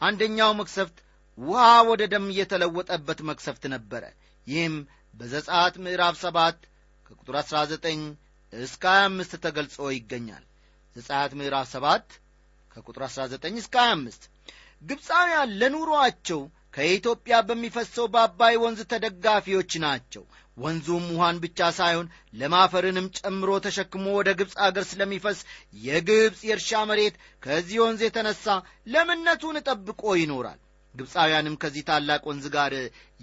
አንደኛው 0.00 0.50
መክሰፍት 0.60 0.96
ውሃ 1.38 1.62
ወደ 1.88 2.02
ደም 2.12 2.26
የተለወጠበት 2.38 3.18
መክሰፍት 3.30 3.64
ነበረ። 3.74 4.04
ይህም 4.46 4.76
በዘጻት 5.16 5.74
ምዕራፍ 5.84 6.16
ሰባት 6.22 6.58
ከቁጥር 7.06 7.36
19 7.40 8.06
እስከ 8.52 8.84
25 8.98 9.36
ተገልጾ 9.44 9.76
ይገኛል። 9.94 10.44
ዘጻት 10.96 11.32
ምዕራፍ 11.38 11.66
ሰባት 11.74 12.06
ከቁጥር 12.70 13.02
19 13.08 13.60
እስከ 13.62 13.76
25 13.86 14.28
ግብፃውያን 14.82 15.54
ለኑሮአቸው 15.60 16.40
ከኢትዮጵያ 16.74 17.36
በሚፈሰው 17.48 18.06
በአባይ 18.14 18.54
ወንዝ 18.64 18.80
ተደጋፊዎች 18.92 19.72
ናቸው። 19.84 20.24
ወንዙም 20.56 21.06
ውሃን 21.12 21.38
ብቻ 21.42 21.58
ሳይሆን 21.78 22.06
ለማፈርንም 22.34 23.06
ጨምሮ 23.18 23.50
ተሸክሞ 23.64 24.04
ወደ 24.18 24.28
ግብፅ 24.38 24.54
አገር 24.66 24.84
ስለሚፈስ 24.90 25.38
የግብፅ 25.82 26.40
የእርሻ 26.48 26.82
መሬት 26.90 27.14
ከዚህ 27.42 27.78
ወንዝ 27.84 28.02
የተነሣ 28.06 28.44
ለምነቱን 28.86 29.58
ጠብቆ 29.68 30.02
ይኖራል 30.22 30.60
ግብፃውያንም 30.96 31.58
ከዚህ 31.62 31.84
ታላቅ 31.88 32.22
ወንዝ 32.30 32.46
ጋር 32.56 32.74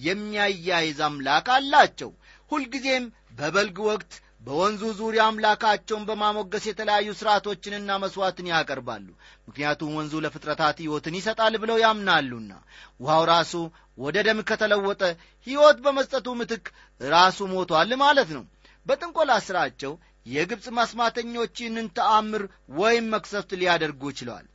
የሚያያይዝ 0.06 1.00
አምላክ 1.08 1.48
አላቸው። 1.56 2.12
ሁልጊዜም 2.52 3.06
በበልግ 3.38 3.78
ወቅት 3.90 4.14
በወንዙ 4.48 4.82
ዙሪያ 4.98 5.22
አምላካቸውን 5.28 6.08
በማሞገስ 6.08 6.64
የተለያዩ 6.68 7.10
ሥርዓቶችንና 7.20 7.92
መሥዋዕትን 8.04 8.50
ያቀርባሉ። 8.52 9.06
ምክንያቱም 9.48 9.94
ወንዙ 9.98 10.14
ለፍጥረታት 10.26 10.78
ሕይወትን 10.84 11.18
ይሰጣል 11.20 11.56
ብለው 11.64 11.78
ያምናሉና 11.84 12.52
ውሃው 13.00 13.24
ራሱ 13.32 13.54
ወደ 13.98 14.18
ደም 14.28 14.40
ከተለወጠ 14.50 15.02
ሕይወት 15.48 15.78
በመስጠቱ 15.86 16.28
ምትክ 16.40 16.66
ራሱ 17.02 17.40
ሞቷል 17.54 17.92
ማለት 18.04 18.32
ነው። 18.38 18.44
በጥንቆላ 18.86 19.32
ሥራቸው 19.48 19.94
የግብፅ 20.26 20.66
ማስማተኞች 20.78 21.54
ይህንን 21.62 21.88
ተአምር 21.98 22.44
ወይም 22.78 23.06
መክሰፍት 23.14 23.52
ሊያደርጉ 23.62 24.12
ችለዋል። 24.20 24.46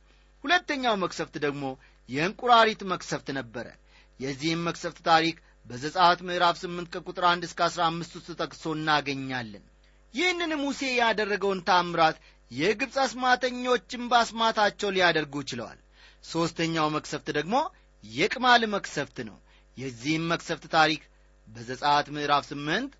ሁለተኛው 0.43 0.95
መክሰፍት 1.03 1.35
ደግሞ 1.45 1.63
የእንቁራሪት 2.09 2.81
መክሰፍት 2.91 3.27
ነበረ። 3.37 3.67
የዚህም 4.19 4.65
መክሰፍት 4.67 4.99
ታሪክ 5.07 5.35
በዘጻት 5.65 6.19
ምዕራፍ 6.27 6.55
8 6.61 6.93
ከቁጥር 6.93 7.25
1 7.29 7.47
እስከ 7.47 7.59
15 7.67 8.15
ውስጥ 8.17 8.29
ጠቅሶ 8.39 8.63
እናገኛለን። 8.77 9.65
ይህንን 10.13 10.51
ሙሴ 10.61 10.81
ያደረገውን 10.95 11.59
ታምራት 11.67 12.17
የግብፅ 12.51 12.95
አስማተኞችም 13.03 14.03
በአስማታቸው 14.11 14.89
ሊያደርጉ 14.95 15.43
ችለዋል። 15.49 15.79
ሦስተኛው 16.25 16.87
መክሰፍት 16.95 17.27
ደግሞ 17.37 17.55
የቅማል 18.03 18.63
መክሰፍት 18.73 19.17
ነው። 19.29 19.37
የዚህም 19.77 20.25
መክሰፍት 20.31 20.65
ታሪክ 20.75 21.01
በዘጻት 21.47 22.07
ምዕራፍ 22.15 22.43
8 22.49 22.97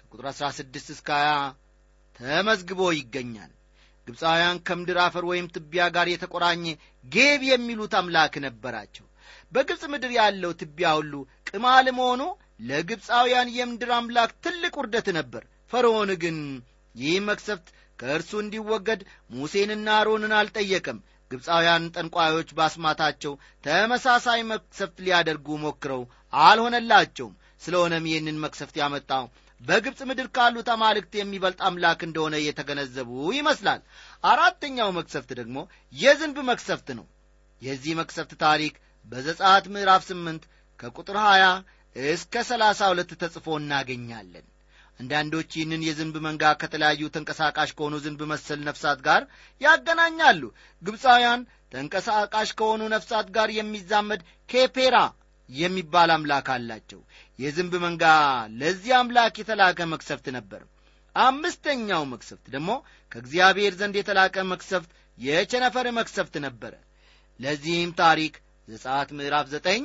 ከቁጥር 0.00 0.26
16 0.32 0.90
እስከ 0.94 1.08
20 1.20 1.46
ተመዝግቦ 2.20 2.80
ይገኛል 2.96 3.52
ግብፃውያን 4.08 4.62
ከምድር 4.68 4.98
አፈር 5.04 5.24
ወይም 5.30 5.46
ትቢያ 5.54 5.84
ጋር 5.96 6.06
የተቆራኘ 6.10 6.64
ጌብ 7.04 7.42
የሚሉት 7.50 7.94
አምላክ 7.98 8.34
ነበራቸው። 8.46 9.06
በግብፅ 9.52 9.82
ምድር 9.92 10.12
ያለው 10.18 10.52
ትቢያ 10.60 10.88
ሁሉ 10.98 11.12
ቅማል 11.48 11.86
መሆኑ 11.98 12.22
ለግብፃውያን 12.68 13.52
የምድር 13.56 13.90
አምላክ 13.96 14.30
ትልቅ 14.44 14.74
ውርደት 14.80 15.08
ነበር። 15.18 15.42
ፈርዖን 15.72 16.10
ግን 16.22 16.38
ይህ 16.94 17.16
መክሰፍት 17.28 17.66
ከእርሱ 17.98 18.30
እንዲወገድ 18.42 19.00
ሙሴንና 19.34 19.88
አሮንን 20.00 20.32
አልጠየቀም። 20.38 20.98
ግብፃውያን 21.30 21.84
ጠንቋዮች 21.94 22.48
ባስማታቸው 22.58 23.32
ተመሳሳይ 23.64 24.40
መክሰፍት 24.52 24.98
ሊያደርጉ 25.06 25.58
ሞክረው 25.64 26.02
አልሆነላቸውም። 26.42 27.34
ስለሆነም 27.62 28.08
ይህንን 28.10 28.40
መክሰፍት 28.44 28.76
ያመጣው 28.80 29.24
በግብፅ 29.60 30.00
ምድር 30.08 30.28
ካሉት 30.36 30.68
አማልክት 30.74 31.12
የሚበልጥ 31.18 31.60
አምላክ 31.68 32.00
እንደሆነ 32.06 32.34
የተገነዘቡ 32.40 33.08
ይመስላል። 33.36 33.80
አራተኛው 34.24 34.90
መክሰፍት 34.98 35.30
ደግሞ 35.40 35.58
የዝንብ 35.94 36.38
መክሰፍት 36.50 36.90
ነው። 36.98 37.06
የዚህ 37.62 37.94
መክሰፍት 38.00 38.32
ታሪክ 38.44 38.74
በዘጻት 39.06 39.64
ምዕራፍ 39.74 40.02
ስምንት 40.08 40.42
ከቁጥር 40.80 41.16
20 41.22 41.50
እስከ 41.96 42.42
ሰላሳ 42.48 42.80
ሁለት 42.92 43.12
ተጽፎ 43.22 43.46
እናገኛለን። 43.60 44.46
አንዳንዶች 45.00 45.50
ይህንን 45.56 45.82
የዝንብ 45.86 46.16
መንጋ 46.24 46.44
ከተለያዩ 46.60 47.02
ተንቀሳቃሽ 47.14 47.70
ከሆኑ 47.76 47.94
ዝንብ 48.04 48.20
መሰል 48.32 48.60
ነፍሳት 48.68 48.98
ጋር 49.06 49.22
ያገናኛሉ። 49.60 50.42
ግብፃውያን 50.82 51.42
ተንቀሳቃሽ 51.72 52.50
ከሆኑ 52.58 52.82
ነፍሳት 52.94 53.28
ጋር 53.36 53.48
የሚዛመድ 53.58 54.20
ኬፔራ 54.48 54.96
የሚባል 55.50 56.10
አምላክ 56.14 56.48
አላቸው። 56.54 57.00
የዝንብ 57.38 57.74
መንጋ 57.84 58.04
ለዚህ 58.54 58.92
አምላክ 58.98 59.34
የተላከ 59.38 59.86
መክሰፍት 59.92 60.26
ነበር። 60.36 60.62
አምስተኛው 61.16 62.02
መክሰፍት 62.04 62.46
ደግሞ 62.54 62.70
ከእግዚአብሔር 63.12 63.72
ዘንድ 63.80 63.94
የተላከ 63.98 64.44
መክሰፍት 64.50 64.90
የቸነፈር 65.18 65.86
መክሰፍት 65.98 66.34
ነበረ። 66.46 66.74
ለዚህም 67.40 67.92
ታሪክ 68.00 68.34
ዘጻት 68.68 69.08
ምዕራፍ 69.18 69.46
ዘጠኝ 69.52 69.82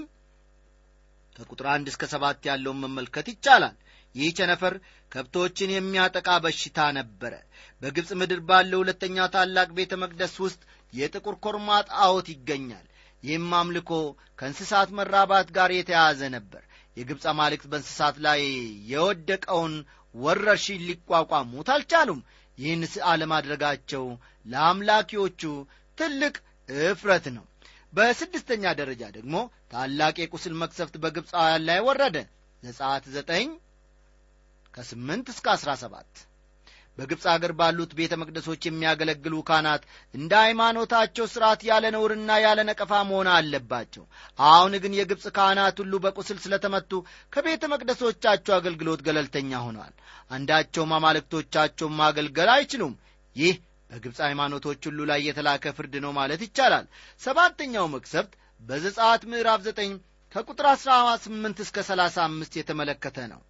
ከቁጥር 1.36 1.68
አንድ 1.74 1.88
እስከ 1.92 2.04
ሰባት 2.14 2.42
ያለውን 2.50 2.82
መመልከት 2.84 3.28
ይቻላል። 3.34 3.76
ይህ 4.16 4.30
ቸነፈር 4.38 4.74
ከብቶችን 5.12 5.74
የሚያጠቃ 5.74 6.30
በሽታ 6.44 6.80
ነበረ። 6.98 7.34
በግብፅ 7.82 8.10
ምድር 8.20 8.42
ባለው 8.50 8.82
ሁለተኛ 8.84 9.26
ታላቅ 9.36 9.70
ቤተ 9.78 9.94
መቅደስ 10.04 10.34
ውስጥ 10.46 10.62
የጥቁር 10.94 11.36
ኮርማ 11.46 11.70
ይገኛል 12.34 12.86
ይህም 13.24 13.52
አምልኮ 13.60 13.92
ከእንስሳት 14.40 14.90
መራባት 14.98 15.48
ጋር 15.58 15.72
የተያያዘ 15.76 16.22
ነበር። 16.36 16.64
የግብፅ 16.98 17.24
አማልክት 17.32 17.66
በእንስሳት 17.72 18.16
ላይ 18.26 18.42
የወደቀውን 18.92 19.76
ወረርሽኝ 20.16 20.82
ሊቋቋሙት 20.90 21.70
አልቻሉም። 21.76 22.20
ይህን 22.58 22.82
አለማድረጋቸው 23.12 24.04
ለአምላኪዎቹ 24.46 25.42
ትልቅ 25.98 26.36
እፍረት 26.86 27.26
ነው። 27.38 27.46
በስድስተኛ 27.94 28.66
ደረጃ 28.80 29.04
ደግሞ 29.16 29.36
ታላቅ 29.72 30.16
የቁስል 30.22 30.54
መክሰፍት 30.62 30.96
በግብፃውያን 31.04 31.66
ላይ 31.70 31.80
ወረደ። 31.88 32.18
ዘጻት 32.64 33.06
ዘጠኝ 33.16 33.48
ከስምንት 34.74 35.28
እስከ 35.34 35.48
አስራ 35.56 35.72
ሰባት 35.82 36.12
በግብፅ 36.98 37.24
አገር 37.32 37.52
ባሉት 37.60 37.92
ቤተ 38.00 38.14
መቅደሶች 38.22 38.62
የሚያገለግሉ 38.66 39.36
ካህናት 39.48 39.84
እንደ 40.14 40.32
ሃይማኖታቸው 40.44 41.26
ሥርዓት 41.32 41.62
ያለ 41.70 41.86
ነውርና 41.96 42.32
ያለ 42.44 42.60
ነቀፋ 42.70 42.92
መሆን 43.10 43.30
አለባቸው። 43.34 44.04
አሁን 44.40 44.76
ግን 44.84 44.96
የግብፅ 45.00 45.26
ካህናት 45.38 45.78
ሁሉ 45.84 45.94
በቁስል 46.04 46.40
ስለተመቱ 46.44 46.92
ከቤተ 47.34 47.72
መቅደሶቻቸው 47.74 48.56
አገልግሎት 48.58 49.04
ገለልተኛ 49.08 49.62
ሆነዋል። 49.66 49.94
አንዳቸውም 50.32 50.94
አማልክቶቻቸውን 50.98 51.98
ማገልገል 52.00 52.52
አይችሉም። 52.56 52.96
ይህ 53.36 53.56
በግብፅ 53.90 54.20
ሃይማኖቶች 54.28 54.82
ሁሉ 54.88 55.00
ላይ 55.10 55.20
የተላከ 55.26 55.74
ፍርድ 55.78 55.96
ነው 56.04 56.12
ማለት 56.18 56.42
ይቻላል። 56.46 56.86
ሰባተኛው 57.22 57.88
መቅሰፍት 57.94 58.32
በዘጻት 58.62 59.24
ምዕራፍ 59.32 59.62
ዘጠኝ 59.66 59.92
ከቁጥር 60.32 60.68
አሥራ 60.70 60.92
ስምንት 61.24 61.58
እስከ 61.64 61.78
ሰላሳ 61.90 62.16
አምስት 62.28 62.54
የተመለከተ 62.60 63.18
ነው። 63.34 63.42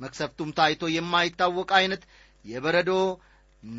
መክሰፍቱም 0.00 0.50
ታይቶ 0.56 0.82
የማይታወቅ 0.92 1.68
ዐይነት 1.78 2.02
የበረዶ 2.44 2.90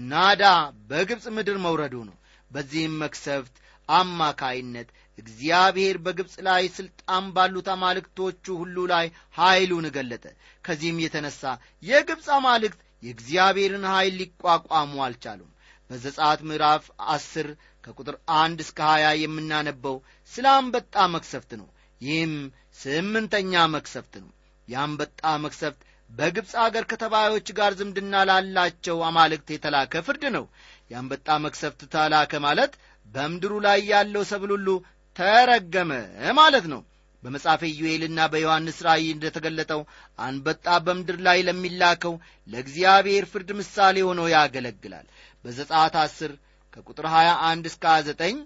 ናዳ 0.08 0.44
በግብፅ 0.90 1.26
ምድር 1.36 1.58
መውረዱ 1.64 1.96
ነው። 2.10 2.18
በዚህም 2.52 2.94
መክሰፍት 3.02 3.56
አማካይነት 3.90 4.90
እግዚአብሔር 5.20 5.96
በግብፅ 6.06 6.36
ላይ 6.48 6.64
ሥልጣን 6.76 7.26
ባሉት 7.36 7.68
አማልክቶቹ 7.74 8.46
ሁሉ 8.62 8.78
ላይ 8.94 9.06
ኀይሉን 9.38 9.88
ገለጠ። 9.96 10.26
ከዚህም 10.66 11.02
የተነሣ 11.04 11.42
የግብፅ 11.84 12.28
አማልክት 12.38 12.80
የእግዚአብሔርን 13.04 13.86
ኀይል 13.92 14.16
ሊቋቋሙ 14.22 14.94
አልቻሉም። 15.06 15.50
በዘጻት 15.90 16.40
ምዕራፍ 16.50 16.84
አስር 17.14 17.48
ከቁጥር 17.84 18.16
አንድ 18.38 18.60
እስከ 18.66 18.80
ሀያ 18.92 19.08
የምናነበው 19.22 19.96
ስለ 20.32 20.46
አንበጣ 20.58 20.96
መክሰፍት 21.16 21.52
ነው። 21.62 21.68
ይህም 22.02 22.36
ስምንተኛ 22.80 23.54
መክሰፍት 23.76 24.14
ነው። 24.24 24.32
የአንበጣ 24.68 25.22
መክሰፍት 25.44 25.82
በግብፅ 26.14 26.52
አገር 26.64 26.86
ከተባዮች 26.92 27.48
ጋር 27.60 27.72
ዝምድና 27.80 28.16
ላላቸው 28.30 28.98
አማልክት 29.08 29.48
የተላከ 29.54 30.02
ፍርድ 30.08 30.24
ነው። 30.36 30.46
የአንበጣ 30.92 31.38
መክሰፍት 31.46 31.82
ተላከ 31.94 32.42
ማለት 32.46 32.74
በምድሩ 33.10 33.54
ላይ 33.66 33.80
ያለው 33.92 34.24
ሰብል 34.32 34.52
ሁሉ 34.56 34.70
ተረገመ 35.16 35.92
ማለት 36.40 36.66
ነው። 36.74 36.82
በመጽሐፈ 37.24 37.62
ኢዩኤልና 37.70 38.20
በዮሐንስ 38.32 38.78
ራእይ 38.88 39.06
እንደተገለጠው 39.14 39.82
አንበጣ 40.20 40.66
በምድር 40.86 41.18
ላይ 41.28 41.40
ለሚላከው 41.48 42.16
ለእግዚአብሔር 42.48 43.26
ፍርድ 43.32 43.50
ምሳሌ 43.60 43.98
ሆኖ 44.08 44.22
ያገለግላል። 44.34 45.06
በዘጻት 45.46 45.96
አስር 46.04 46.32
ከቁጥር 46.74 47.06
21 47.14 47.70
እስከ 47.72 47.84
29 47.94 48.42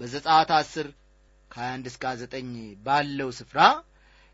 በዘጻት 0.00 0.50
አስር 0.58 0.88
ከ21 1.50 1.90
እስከ 1.90 2.04
29 2.12 2.50
ባለው 2.86 3.30
ስፍራ 3.38 3.60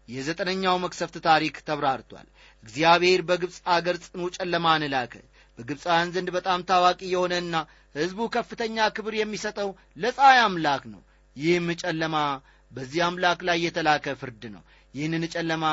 የዘጠነኛው 0.08 0.76
መክሰፍት 0.82 1.16
ታሪክ 1.26 1.56
ተብራርቷል። 1.68 2.26
እግዚአብሔር 2.64 3.20
በግብፅ 3.28 3.56
አገር 3.74 3.96
ጽኑ 4.04 4.22
ጨለማን 4.36 4.84
ላከ። 4.94 5.14
በግብፃውያን 5.58 6.12
ዘንድ 6.14 6.28
በጣም 6.36 6.60
ታዋቂ 6.70 7.00
የሆነና 7.10 7.56
ሕዝቡ 7.94 8.20
ከፍተኛ 8.34 8.86
ክብር 8.96 9.14
የሚሰጠው 9.16 9.68
ለፀሐይ 9.96 10.38
አምላክ 10.44 10.84
ነው። 10.92 11.02
ይህም 11.36 11.68
ጨለማ 11.82 12.16
በዚህ 12.70 13.02
አምላክ 13.06 13.40
ላይ 13.48 13.58
የተላከ 13.64 14.14
ፍርድ 14.20 14.44
ነው። 14.54 14.62
ይህንን 14.94 15.24
ጨለማ 15.34 15.64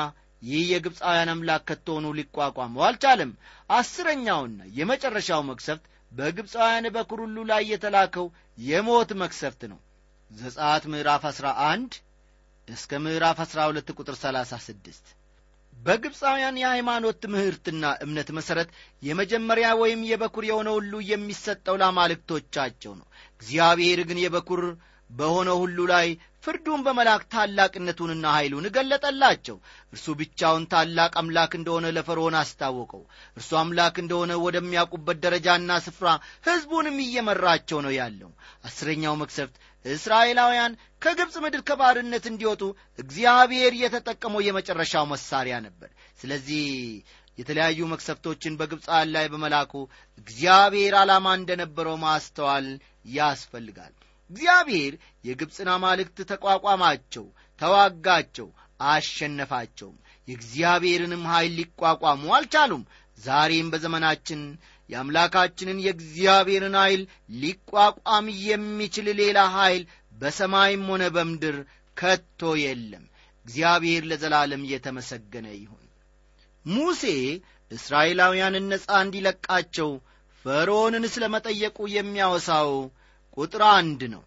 ይህ 0.42 0.62
የግብፃውያን 0.70 1.32
አምላክ 1.32 1.62
ከቶሆኑ 1.68 2.06
ሊቋቋመው 2.18 2.84
አልቻለም። 2.86 3.32
አስረኛውና 3.70 4.60
የመጨረሻው 4.78 5.42
መክሰፍት 5.50 5.84
በግብፃውያን 6.12 6.86
በኩር 6.96 7.20
ሁሉ 7.24 7.38
ላይ 7.50 7.62
የተላከው 7.72 8.26
የሞት 8.62 9.10
መክሰፍት 9.22 9.62
ነው። 9.72 9.78
ዘጻት 10.30 10.84
ምዕራፍ 10.92 11.22
11 11.30 11.94
እስከ 12.68 13.00
ምዕራፍ 13.04 13.38
12 13.44 13.92
ቁጥር 13.96 14.14
36 14.18 15.12
በግብፃውያን 15.72 16.60
የሃይማኖት 16.60 17.16
ትምህርትና 17.22 17.84
እምነት 18.04 18.28
መሠረት 18.36 18.68
የመጀመሪያ 19.02 19.68
ወይም 19.80 20.00
የበኩር 20.10 20.44
የሆነ 20.48 20.68
ሁሉ 20.76 20.92
የሚሰጠው 21.08 21.78
ለአማልክቶቻቸው 21.80 22.92
ነው። 23.00 23.06
እግዚአብሔር 23.34 24.00
ግን 24.08 24.20
የበኩር 24.22 24.62
በሆነው 25.10 25.56
ሁሉ 25.62 25.78
ላይ 25.90 26.06
ፍርዱን 26.44 26.80
በመላክ 26.84 27.22
ታላቅነቱንና 27.32 28.24
ኀይሉን 28.34 28.68
እገለጠላቸው 28.68 29.56
እርሱ 29.92 30.14
ብቻውን 30.20 30.64
ታላቅ 30.72 31.12
አምላክ 31.20 31.52
እንደሆነ 31.58 31.86
ለፈርዖን 31.96 32.36
አስታወቀው። 32.40 33.02
እርሱ 33.36 33.50
አምላክ 33.60 33.96
እንደሆነ 34.02 34.32
ወደሚያውቁበት 34.44 35.18
ደረጃና 35.26 35.80
ስፍራ 35.86 36.08
ሕዝቡንም 36.48 36.96
እየመራቸው 37.04 37.80
ነው 37.86 37.94
ያለው። 37.98 38.30
አስረኛው 38.64 39.16
መክሰፍት 39.22 39.56
እስራኤላውያን 39.84 40.72
ከግብፅ 41.02 41.34
ምድር 41.44 41.62
ከባርነት 41.68 42.24
እንዲወጡ 42.30 42.62
እግዚአብሔር 42.98 43.72
የተጠቀመው 43.80 44.44
የመጨረሻው 44.46 45.06
መሳሪያ 45.12 45.56
ነበር። 45.66 45.90
ስለዚህ 46.20 46.64
የተለያዩ 47.38 47.80
መክሰፍቶችን 47.92 48.56
በግብፃን 48.60 49.10
ላይ 49.14 49.26
በመላኩ 49.32 49.72
እግዚአብሔር 50.18 50.94
ዓላማ 51.00 51.26
እንደነበረው 51.38 51.96
ማስተዋል 52.02 52.66
ያስፈልጋል። 53.14 53.94
እግዚአብሔር 54.30 54.92
የግብፅን 55.24 55.68
አማልክት 55.74 56.18
ተቋቋማቸው 56.30 57.24
ተዋጋቸው 57.58 58.48
አሸነፋቸውም። 58.80 59.96
የእግዚአብሔርንም 60.28 61.24
ኀይል 61.30 61.52
ሊቋቋሙ 61.58 62.22
አልቻሉም። 62.36 62.84
ዛሬም 63.18 63.66
በዘመናችን 63.72 64.40
የአምላካችንን 64.92 65.78
የእግዚአብሔርን 65.84 66.76
ኀይል 66.80 67.02
ሊቋቋም 67.42 68.26
የሚችል 68.46 69.06
ሌላ 69.20 69.38
ኀይል 69.54 69.82
በሰማይም 70.14 70.84
ሆነ 70.90 71.04
በምድር 71.14 71.56
ከቶ 71.96 72.50
የለም። 72.62 73.04
እግዚአብሔር 73.46 74.02
ለዘላለም 74.10 74.64
እየተመሰገነ 74.66 75.46
ይሁን። 75.56 75.78
ሙሴ 76.66 77.04
እስራኤላውያንን 77.70 78.68
ነፃ 78.72 78.88
እንዲለቃቸው 79.04 79.90
ፈርዖንን 80.44 81.04
ስለ 81.14 81.24
መጠየቁ 81.34 81.78
የሚያወሳው 81.94 82.70
ቁጥር 83.36 83.62
አንድ 83.72 84.00
ነው። 84.14 84.22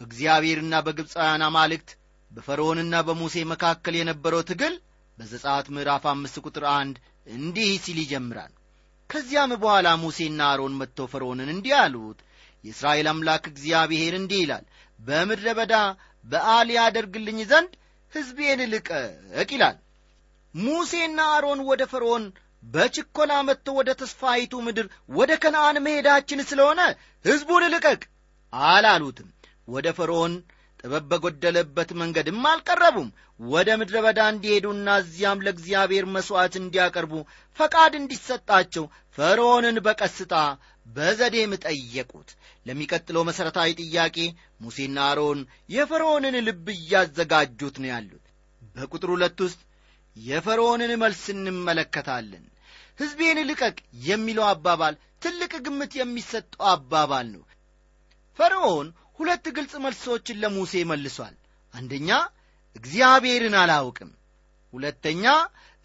በእግዚአብሔርና 0.00 0.74
በግብፃውያን 0.86 1.44
አማልክት 1.48 1.90
በፈርዖንና 2.30 2.96
በሙሴ 3.06 3.36
መካከል 3.52 3.94
የነበረው 3.98 4.42
ትግል 4.50 4.74
በዘጻት 5.18 5.66
ምዕራፍ 5.74 6.04
አምስት 6.12 6.36
ቁጥር 6.44 6.64
አንድ 6.74 6.96
እንዲህ 7.34 7.70
ሲል 7.84 7.98
ይጀምራል 8.02 8.52
ከዚያም 9.10 9.52
በኋላ 9.62 9.88
ሙሴና 10.02 10.40
አሮን 10.50 10.76
መጥተው 10.80 11.06
ፈርዖንን 11.12 11.48
እንዲህ 11.54 11.74
አሉት 11.80 12.18
የእስራኤል 12.64 13.06
አምላክ 13.12 13.44
እግዚአብሔር 13.50 14.14
እንዲህ 14.18 14.40
ይላል 14.42 14.64
በምድረ 15.00 15.48
በዳ 15.58 15.74
በዓል 16.24 16.68
ያደርግልኝ 16.76 17.38
ዘንድ 17.50 17.72
ሕዝቤን 18.12 18.60
ልቀቅ 18.72 19.48
ይላል። 19.50 19.76
ሙሴና 20.54 21.20
አሮን 21.34 21.60
ወደ 21.68 21.82
ፈርዖን 21.92 22.24
በችኮላ 22.64 23.32
መጥተው 23.48 23.74
ወደ 23.80 23.90
ተስፋይቱ 24.00 24.54
ምድር 24.64 24.86
ወደ 25.12 25.32
ከነአን 25.42 25.76
መሄዳችን 25.84 26.40
ስለሆነ 26.50 26.80
ሕዝቡን 27.24 27.64
ልቀቅ 27.74 28.00
አላሉትም። 28.52 29.28
ወደ 29.68 29.88
ፈርዖን 29.98 30.32
ጥበብ 30.80 31.04
በጐደለበት 31.10 31.90
መንገድም 32.00 32.44
አልቀረቡም። 32.50 33.08
ወደ 33.40 33.68
ምድረ 33.80 33.96
በዳ 34.04 34.20
እንዲሄዱና 34.32 34.88
እዚያም 35.02 35.42
ለእግዚአብሔር 35.46 36.04
መሥዋዕት 36.14 36.54
እንዲያቀርቡ 36.60 37.12
ፈቃድ 37.58 37.92
እንዲሰጣቸው 37.98 38.84
ፈርዖንን 39.18 39.78
በቀስታ 39.86 40.34
በዘዴም 40.86 41.52
ጠየቁት። 41.64 42.28
ለሚቀጥለው 42.66 43.22
መሠረታዊ 43.28 43.70
ጥያቄ 43.82 44.16
ሙሴና 44.62 44.98
አሮን 45.10 45.40
የፈርዖንን 45.74 46.36
ልብ 46.46 46.66
እያዘጋጁት 46.76 47.76
ነው 47.82 47.90
ያሉት። 47.92 48.24
በቁጥር 48.76 49.10
ሁለት 49.14 49.38
ውስጥ 49.46 49.60
የፈርዖንን 50.16 50.92
መልስ 51.02 51.22
እንመለከታለን። 51.34 52.44
ሕዝቤን 53.00 53.38
ልቀቅ 53.50 53.76
የሚለው 54.06 54.46
አባባል 54.48 54.94
ትልቅ 55.22 55.52
ግምት 55.66 55.92
የሚሰጠው 55.98 56.64
አባባል 56.72 57.26
ነው። 57.34 57.42
ፈርዖን 58.38 58.88
ሁለት 59.20 59.46
ግልጽ 59.56 59.72
መልሶችን 59.84 60.40
ለሙሴ 60.42 60.82
መልሷል። 60.90 61.34
አንደኛ 61.74 62.10
እግዚአብሔርን 62.76 63.56
አላውቅም። 63.60 64.10
ሁለተኛ 64.74 65.24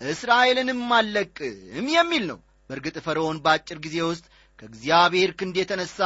እስራኤልንም 0.01 0.81
አልለቅም 0.97 1.87
የሚል 1.95 2.23
ነው። 2.31 2.39
በእርግጥ 2.69 2.97
ፈርዖን 3.05 3.37
በአጭር 3.43 3.77
ጊዜ 3.85 3.97
ውስጥ 4.09 4.25
ከእግዚአብሔር 4.59 5.31
ክንድ 5.39 5.55
የተነሣ 5.59 5.97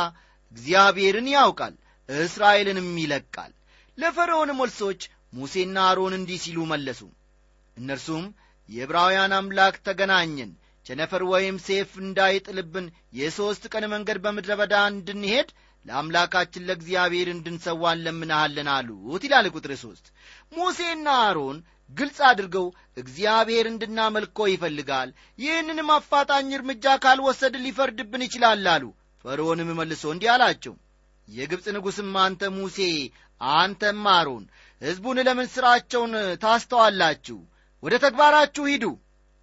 እግዚአብሔርን 0.51 1.27
ያውቃል 1.35 1.73
እስራኤልንም 2.09 2.89
ይለቃል። 3.01 3.51
ለፈርዖን 3.97 4.51
መልሶች 4.59 5.01
ሙሴና 5.33 5.77
አሮን 5.89 6.13
እንዲህ 6.17 6.39
ሲሉ 6.43 6.59
መለሱ። 6.71 7.01
እነርሱም 7.77 8.25
የዕብራውያን 8.69 9.33
አምላክ 9.37 9.75
ተገናኘን 9.87 10.51
ቸነፈር 10.85 11.23
ወይም 11.31 11.55
ሰይፍ 11.65 11.91
እንዳይጥልብን 12.03 12.85
የሦስት 13.19 13.63
ቀን 13.73 13.85
መንገድ 13.93 14.17
በምድረ 14.23 14.51
በዳ 14.59 14.75
እንድንሄድ 14.91 15.49
ለአምላካችን 15.85 16.65
ለእግዚአብሔር 16.67 17.27
እንድንሰዋ 17.33 17.83
እንለምንሃለን 17.95 18.69
አሉት 18.73 19.23
ይላል 19.27 19.47
ቁጥር 19.53 19.71
ሦስት 19.83 20.07
ሙሴና 20.53 21.07
አሮን 21.25 21.57
ግልጽ 21.91 22.19
አድርገው 22.29 22.65
እግዚአብሔር 22.97 23.65
እንድናመልከው 23.69 24.47
ይፈልጋል 24.51 25.09
ይህንንም 25.39 25.89
አፋጣኝ 25.95 26.49
እርምጃ 26.57 26.95
ካልወሰድ 27.03 27.55
ሊፈርድብን 27.63 28.25
ይችላል 28.27 28.67
አሉ። 28.73 28.83
ፈርዖንም 29.25 29.69
መልሶ 29.79 30.03
እንዲህ 30.13 30.29
አላቸው 30.33 30.75
የግብፅ 31.27 31.65
ንጉሥም 31.75 32.13
አንተ 32.21 32.43
ሙሴ 32.55 32.77
አንተም 33.41 34.03
አሮን 34.13 34.43
ሕዝቡን 34.81 35.17
ለምን 35.27 35.47
ሥራቸውን 35.53 36.13
ታስተዋላችሁ? 36.43 37.37
ወደ 37.83 37.93
ተግባራችሁ 38.03 38.63
ሂዱ 38.71 38.85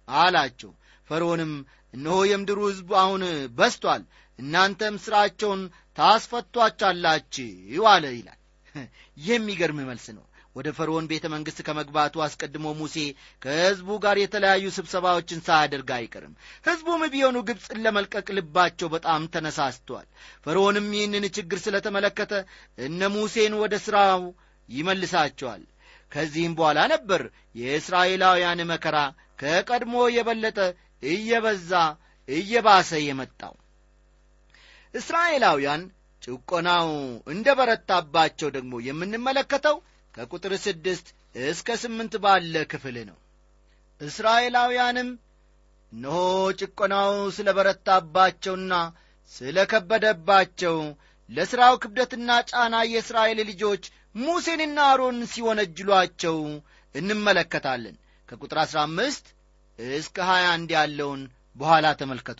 አላቸው። 0.07 0.71
ፈርዖንም 1.09 1.51
እነሆ 1.93 2.17
የምድሩ 2.29 2.59
ሕዝብ 2.69 2.89
አሁን 3.01 3.21
በስቶአል 3.57 4.03
እናንተም 4.39 4.95
ሥራቸውን 5.05 5.61
ታስፈቷቻላችሁ 5.97 7.83
አለ 7.91 8.05
ይላል። 8.15 8.39
የሚገርም 9.27 9.79
መልስ 9.89 10.07
ነው። 10.17 10.25
ወደ 10.55 10.69
ፈርዖን 10.77 11.07
ቤተ 11.09 11.25
መንግሥት 11.33 11.59
ከመግባቱ 11.65 12.15
አስቀድሞ 12.25 12.67
ሙሴ 12.77 12.95
ከሕዝቡ 13.41 13.89
ጋር 14.03 14.17
የተለያዩ 14.21 14.65
ስብሰባዎችን 14.77 15.43
ሳያደርግ 15.47 15.89
አይቀርም። 15.97 16.33
ሕዝቡም 16.65 17.01
ቢሆኑ 17.13 17.37
ግብፅን 17.49 17.81
ለመልቀቅ 17.85 18.27
ልባቸው 18.37 18.89
በጣም 18.95 19.27
ተነሳስቷል። 19.33 20.07
ፈርዖንም 20.45 20.87
ይህንን 20.97 21.25
ችግር 21.37 21.59
ስለተመለከተ 21.65 22.33
እነ 22.79 23.09
ሙሴን 23.15 23.55
ወደ 23.61 23.75
ሥራው 23.85 24.23
ይመልሳቸዋል። 24.69 25.63
ከዚህም 26.11 26.55
በኋላ 26.57 26.79
ነበር 26.93 27.21
የእስራኤላውያን 27.55 28.67
መከራ 28.71 28.97
ከቀድሞ 29.39 29.95
የበለጠ 30.13 30.59
እየበዛ 31.07 31.71
እየባሰ 32.27 32.91
የመጣው 33.03 33.55
እስራኤላውያን 34.93 35.81
ጭቆናው 36.21 36.89
እንደ 37.33 37.47
በረታባቸው 37.59 38.49
ደግሞ 38.55 38.73
የምንመለከተው 38.87 39.77
ከቁጥር 40.15 40.53
ስድስት 40.65 41.07
እስከ 41.45 41.77
ስምንት 41.81 42.13
ባለ 42.23 42.63
ክፍል 42.71 42.95
ነው። 43.09 43.17
እስራኤላውያንም 44.01 45.09
እነሆ 45.91 46.17
ጭቆናው 46.59 47.13
ስለ 47.37 47.49
በረታባቸውና 47.57 48.73
ስለ 49.31 49.57
ከበደባቸው 49.71 50.77
ለሥራው 51.29 51.75
ክብደትና 51.83 52.31
ጫና 52.49 52.75
የእስራኤል 52.87 53.39
ልጆች 53.49 53.83
ሙሴንና 54.15 54.77
አሮን 54.91 55.17
ሲወነጅሏቸው 55.31 56.37
እንመለከታለን። 56.95 57.95
ከቁጥር 58.29 58.59
አሥራ 58.63 58.79
አምስት 58.87 59.25
እስከ 59.97 60.17
ሀያ 60.29 60.45
አንድ 60.55 60.69
ያለውን 60.77 61.21
በኋላ 61.55 61.87
ተመልከቱ። 61.99 62.39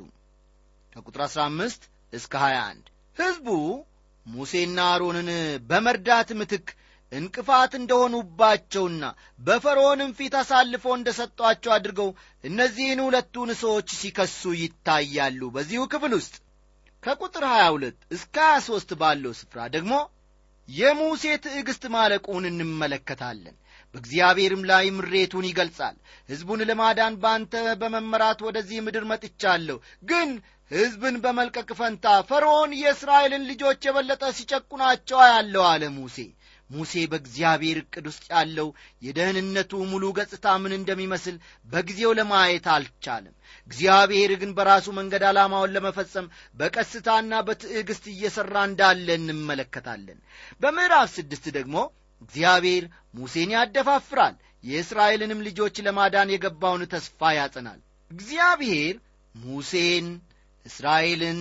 ከቁጥር 0.93 1.21
አሥራ 1.25 1.41
አምስት 1.51 1.81
እስከ 2.13 2.33
ሀያ 2.43 2.57
አንድ 2.67 2.85
ሕዝቡ 3.17 3.47
ሙሴና 4.25 4.79
አሮንን 4.91 5.29
በመርዳት 5.69 6.29
ምትክ 6.39 6.67
እንቅፋት 7.11 7.73
እንደሆኑባቸውና 7.79 9.03
በፈርዖንም 9.39 10.09
ፊት 10.17 10.33
አሳልፎ 10.39 10.85
እንደ 10.95 11.09
ሰጧቸው 11.19 11.71
አድርገው 11.75 12.09
እነዚህን 12.43 12.99
ሁለቱን 13.05 13.51
ሰዎች 13.61 13.89
ሲከሱ 13.99 14.41
ይታያሉ። 14.61 15.41
በዚሁ 15.55 15.83
ክፍል 15.93 16.13
ውስጥ 16.17 16.35
ከቁጥር 17.03 17.43
22 17.51 18.05
እስከ 18.15 18.35
23 18.49 18.93
ባለው 19.01 19.33
ስፍራ 19.39 19.59
ደግሞ 19.75 19.93
የሙሴ 20.69 21.23
ትዕግሥት 21.43 21.83
ማለቁን 21.93 22.45
እንመለከታለን። 22.49 23.55
በእግዚአብሔርም 23.95 24.63
ላይ 24.71 24.85
ምሬቱን 24.95 25.45
ይገልጻል። 25.49 25.95
ሕዝቡን 26.29 26.61
ለማዳን 26.69 27.13
በአንተ 27.21 27.53
በመመራት 27.81 28.39
ወደዚህ 28.47 28.79
ምድር 28.85 29.03
መጥቻለሁ 29.11 29.77
ግን 30.03 30.29
ሕዝብን 30.71 31.15
በመልቀቅ 31.23 31.69
ፈንታ 31.77 32.05
ፈርዖን 32.29 32.71
የእስራኤልን 32.77 33.43
ልጆች 33.49 33.85
የበለጠ 33.87 34.23
ሲጨቁናቸው 34.37 35.19
አያለው 35.25 35.63
አለ 35.69 35.83
ሙሴ። 35.95 36.17
ሙሴ 36.69 36.93
በእግዚአብሔር 37.11 37.77
ዕቅድ 37.81 38.05
ውስጥ 38.09 38.25
ያለው 38.33 38.67
የደህንነቱ 39.01 39.71
ሙሉ 39.91 40.05
ገጽታ 40.17 40.55
ምን 40.63 40.73
እንደሚመስል 40.77 41.35
በጊዜው 41.67 42.11
ለማየት 42.19 42.65
አልቻለም። 42.73 43.35
እግዚአብሔር 43.67 44.31
ግን 44.41 44.51
በራሱ 44.57 44.87
መንገድ 44.97 45.23
ዓላማውን 45.29 45.73
ለመፈጸም 45.75 46.27
በቀስታና 46.57 47.39
በትዕግሥት 47.47 48.05
እየሠራ 48.13 48.55
እንዳለ 48.69 49.07
እንመለከታለን። 49.19 50.19
በምዕራፍ 50.61 51.09
ስድስት 51.15 51.47
ደግሞ 51.57 51.77
እግዚአብሔር 52.21 52.85
ሙሴን 53.13 53.51
ያደፋፍራል 53.57 54.35
የእስራኤልንም 54.63 55.43
ልጆች 55.47 55.75
ለማዳን 55.87 56.31
የገባውን 56.33 56.83
ተስፋ 56.93 57.31
ያጸናል። 57.37 57.79
እግዚአብሔር 58.11 58.95
ሙሴን 59.35 60.05
እስራኤልን 60.67 61.39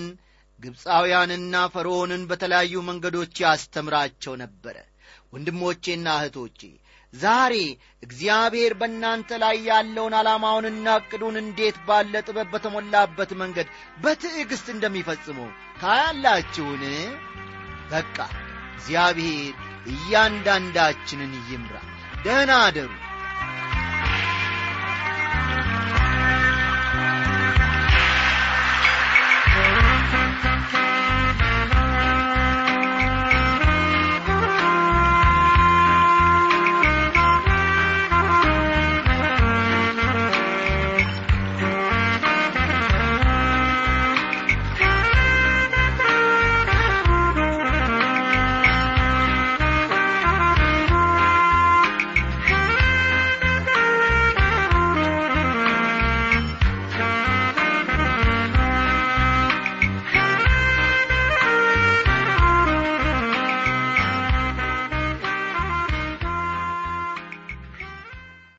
ግብፃውያንና 0.60 1.54
ፈርዖንን 1.74 2.22
በተለያዩ 2.30 2.74
መንገዶች 2.88 3.34
ያስተምራቸው 3.44 4.34
ነበረ። 4.42 4.76
ወንድሞቼና 5.32 6.06
እህቶቼ 6.18 6.60
ዛሬ 7.12 7.54
እግዚአብሔር 8.02 8.72
በእናንተ 8.80 9.38
ላይ 9.42 9.56
ያለውን 9.68 10.14
ዓላማውንና 10.18 10.96
ዕቅዱን 11.00 11.36
እንዴት 11.42 11.76
ባለ 11.88 12.22
ጥበብ 12.26 12.48
በተሞላበት 12.54 13.30
መንገድ 13.42 13.68
በትዕግሥት 14.02 14.68
እንደሚፈጽመው 14.74 15.48
ታያላችሁን? 15.80 16.82
በቃ 17.90 18.16
እግዚአብሔር 18.76 19.54
እያንዳንዳችንን 19.92 21.34
ይምራ። 21.50 21.76
ደህና 22.24 22.52
አደሩ 22.66 22.90